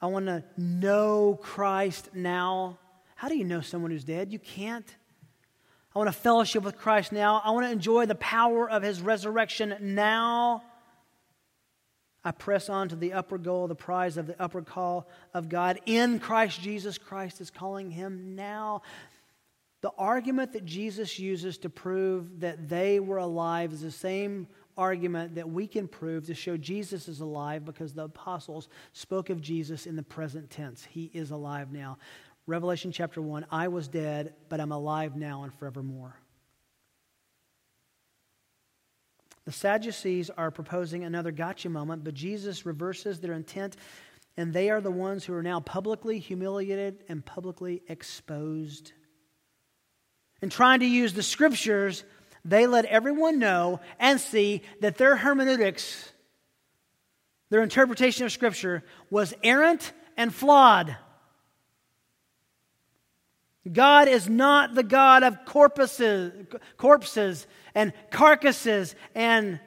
[0.00, 2.78] I want to know Christ now.
[3.14, 4.32] How do you know someone who's dead?
[4.32, 4.86] You can't.
[5.94, 7.40] I want to fellowship with Christ now.
[7.44, 10.62] I want to enjoy the power of his resurrection now.
[12.26, 15.78] I press on to the upper goal, the prize of the upper call of God
[15.86, 16.98] in Christ Jesus.
[16.98, 18.82] Christ is calling him now.
[19.80, 25.36] The argument that Jesus uses to prove that they were alive is the same argument
[25.36, 29.86] that we can prove to show Jesus is alive because the apostles spoke of Jesus
[29.86, 30.84] in the present tense.
[30.84, 31.96] He is alive now.
[32.48, 36.16] Revelation chapter 1 I was dead, but I'm alive now and forevermore.
[39.46, 43.76] The Sadducees are proposing another gotcha moment, but Jesus reverses their intent
[44.36, 48.92] and they are the ones who are now publicly humiliated and publicly exposed.
[50.42, 52.04] In trying to use the scriptures,
[52.44, 56.12] they let everyone know and see that their hermeneutics,
[57.48, 60.96] their interpretation of scripture, was errant and flawed.
[63.72, 66.46] God is not the God of corpses,
[66.76, 69.60] corpses and carcasses and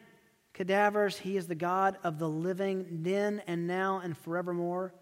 [0.53, 1.17] cadavers.
[1.17, 4.93] He is the God of the living then and now and forevermore.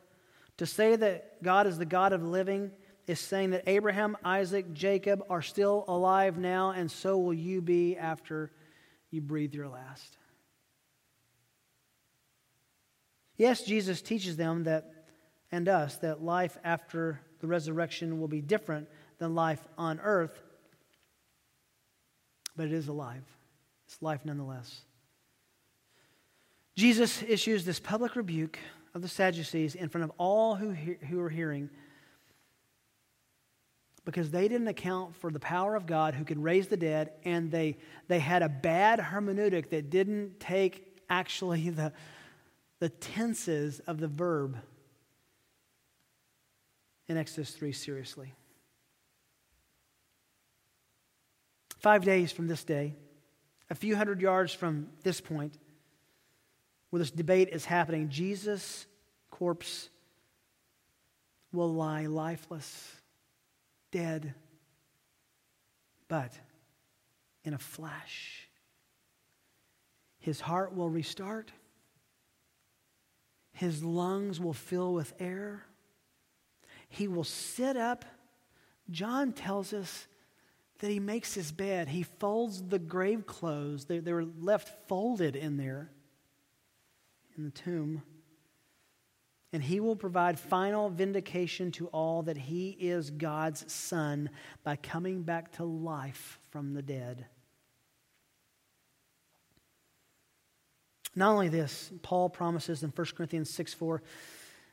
[0.57, 2.71] To say that God is the God of living
[3.05, 7.97] is saying that Abraham, Isaac, Jacob are still alive now, and so will you be
[7.97, 8.51] after
[9.11, 10.17] you breathe your last.
[13.37, 14.91] Yes, Jesus teaches them that
[15.51, 18.87] and us that life after the resurrection will be different
[19.19, 20.43] than life on earth,
[22.55, 23.23] but it is alive.
[23.87, 24.81] It's life nonetheless.
[26.75, 28.59] Jesus issues this public rebuke
[28.93, 31.69] of the Sadducees in front of all who, he- who are hearing
[34.03, 37.51] because they didn't account for the power of God who can raise the dead, and
[37.51, 37.77] they,
[38.07, 41.91] they had a bad hermeneutic that didn't take actually the,
[42.79, 44.57] the tenses of the verb
[47.07, 48.33] in Exodus 3 seriously.
[51.79, 52.95] Five days from this day,
[53.69, 55.57] a few hundred yards from this point,
[56.89, 58.85] where this debate is happening, Jesus'
[59.29, 59.89] corpse
[61.51, 62.91] will lie lifeless,
[63.91, 64.33] dead,
[66.07, 66.33] but
[67.43, 68.49] in a flash.
[70.19, 71.51] His heart will restart.
[73.53, 75.63] His lungs will fill with air.
[76.89, 78.05] He will sit up.
[78.89, 80.07] John tells us
[80.79, 81.87] that he makes his bed.
[81.87, 83.85] He folds the grave clothes.
[83.85, 85.91] They, they were left folded in there
[87.37, 88.03] in the tomb.
[89.53, 94.29] And he will provide final vindication to all that he is God's son
[94.63, 97.25] by coming back to life from the dead.
[101.15, 104.03] Not only this, Paul promises in 1 Corinthians 6 4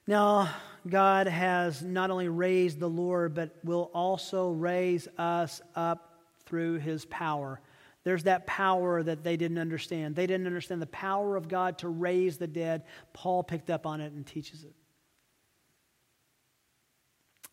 [0.07, 0.51] now,
[0.89, 7.07] God has not only raised the Lord, but will also raise us up through his
[7.07, 7.61] power.
[8.05, 10.15] There's that power that they didn't understand.
[10.15, 12.83] They didn't understand the power of God to raise the dead.
[13.15, 14.75] Paul picked up on it and teaches it.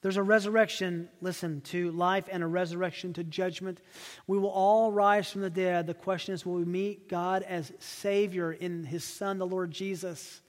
[0.01, 3.79] There's a resurrection, listen, to life and a resurrection to judgment.
[4.27, 5.87] We will all rise from the dead.
[5.87, 10.41] The question is will we meet God as Savior in His Son, the Lord Jesus,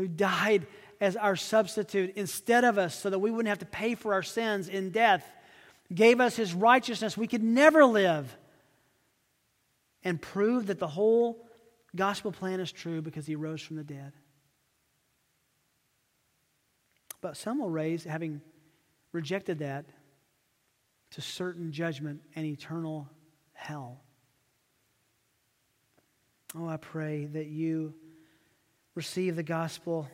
[0.00, 0.66] who died
[0.98, 4.22] as our substitute instead of us so that we wouldn't have to pay for our
[4.22, 5.30] sins in death,
[5.92, 8.34] gave us his righteousness we could never live,
[10.02, 11.46] and proved that the whole
[11.94, 14.14] gospel plan is true because he rose from the dead.
[17.20, 18.40] But some will raise, having
[19.12, 19.84] rejected that,
[21.10, 23.06] to certain judgment and eternal
[23.52, 24.00] hell.
[26.56, 27.92] Oh, I pray that you
[28.94, 30.08] receive the gospel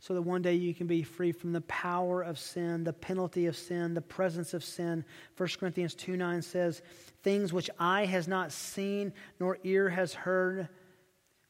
[0.00, 3.46] so that one day you can be free from the power of sin, the penalty
[3.46, 5.02] of sin, the presence of sin.
[5.38, 6.82] 1 Corinthians 2 9 says,
[7.22, 10.68] Things which eye has not seen, nor ear has heard,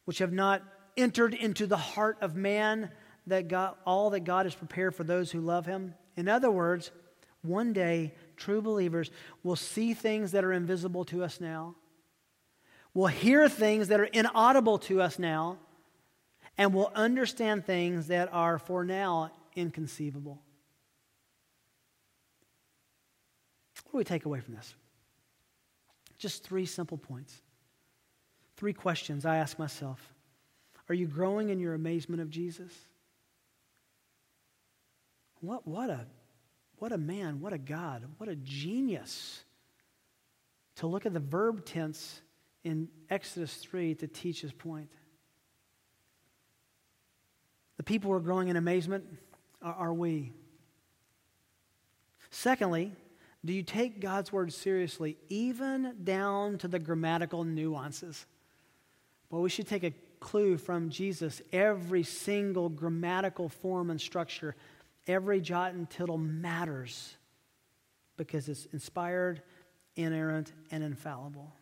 [0.04, 0.62] which have not
[0.96, 2.90] entered into the heart of man,
[3.26, 5.94] that God, all that God has prepared for those who love him.
[6.16, 6.92] In other words,
[7.42, 9.10] one day, true believers
[9.42, 11.74] will see things that are invisible to us now,
[12.92, 15.58] will hear things that are inaudible to us now
[16.56, 20.40] and will understand things that are for now inconceivable.
[23.84, 24.74] What do we take away from this?
[26.18, 27.40] Just three simple points.
[28.56, 30.12] Three questions I ask myself.
[30.88, 32.72] Are you growing in your amazement of Jesus?
[35.40, 36.06] What, what, a,
[36.76, 39.42] what a man, what a God, what a genius
[40.76, 42.20] to look at the verb tense
[42.64, 44.88] in Exodus 3 to teach his point.
[47.76, 49.04] The people are growing in amazement.
[49.62, 50.32] Are we?
[52.30, 52.92] Secondly,
[53.44, 58.26] do you take God's word seriously, even down to the grammatical nuances?
[59.30, 61.42] Well, we should take a clue from Jesus.
[61.52, 64.56] Every single grammatical form and structure,
[65.06, 67.16] every jot and tittle matters
[68.16, 69.42] because it's inspired,
[69.96, 71.52] inerrant, and infallible.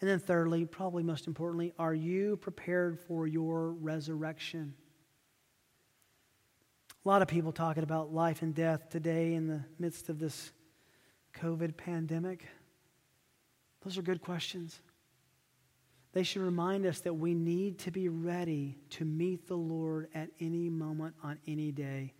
[0.00, 4.74] And then, thirdly, probably most importantly, are you prepared for your resurrection?
[7.04, 10.52] A lot of people talking about life and death today in the midst of this
[11.34, 12.46] COVID pandemic.
[13.82, 14.80] Those are good questions.
[16.12, 20.30] They should remind us that we need to be ready to meet the Lord at
[20.40, 22.14] any moment on any day.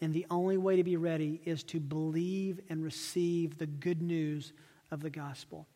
[0.00, 4.52] And the only way to be ready is to believe and receive the good news
[4.90, 5.66] of the gospel.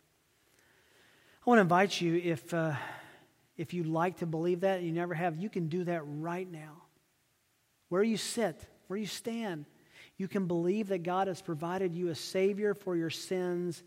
[1.49, 2.75] I want to invite you, if, uh,
[3.57, 6.47] if you'd like to believe that and you never have, you can do that right
[6.47, 6.83] now.
[7.89, 9.65] Where you sit, where you stand,
[10.19, 13.83] you can believe that God has provided you a Savior for your sins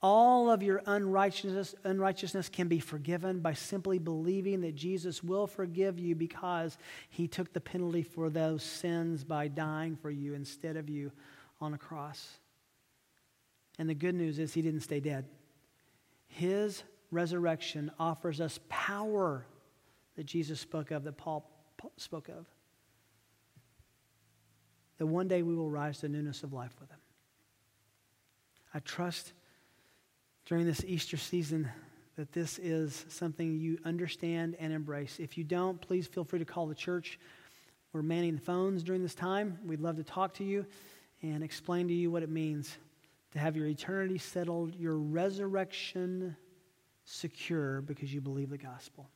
[0.00, 5.98] all of your unrighteousness, unrighteousness can be forgiven by simply believing that Jesus will forgive
[5.98, 6.78] you because
[7.10, 11.12] he took the penalty for those sins by dying for you instead of you
[11.60, 12.38] on a cross.
[13.78, 15.24] And the good news is he didn't stay dead.
[16.26, 19.46] His resurrection offers us power
[20.16, 21.50] that Jesus spoke of, that Paul
[21.96, 22.46] spoke of.
[24.98, 26.98] That one day we will rise to newness of life with him.
[28.72, 29.32] I trust
[30.46, 31.68] during this Easter season
[32.16, 35.18] that this is something you understand and embrace.
[35.18, 37.18] If you don't, please feel free to call the church.
[37.92, 39.58] We're manning the phones during this time.
[39.64, 40.66] We'd love to talk to you
[41.22, 42.76] and explain to you what it means
[43.32, 46.36] to have your eternity settled, your resurrection
[47.04, 49.08] secure because you believe the gospel.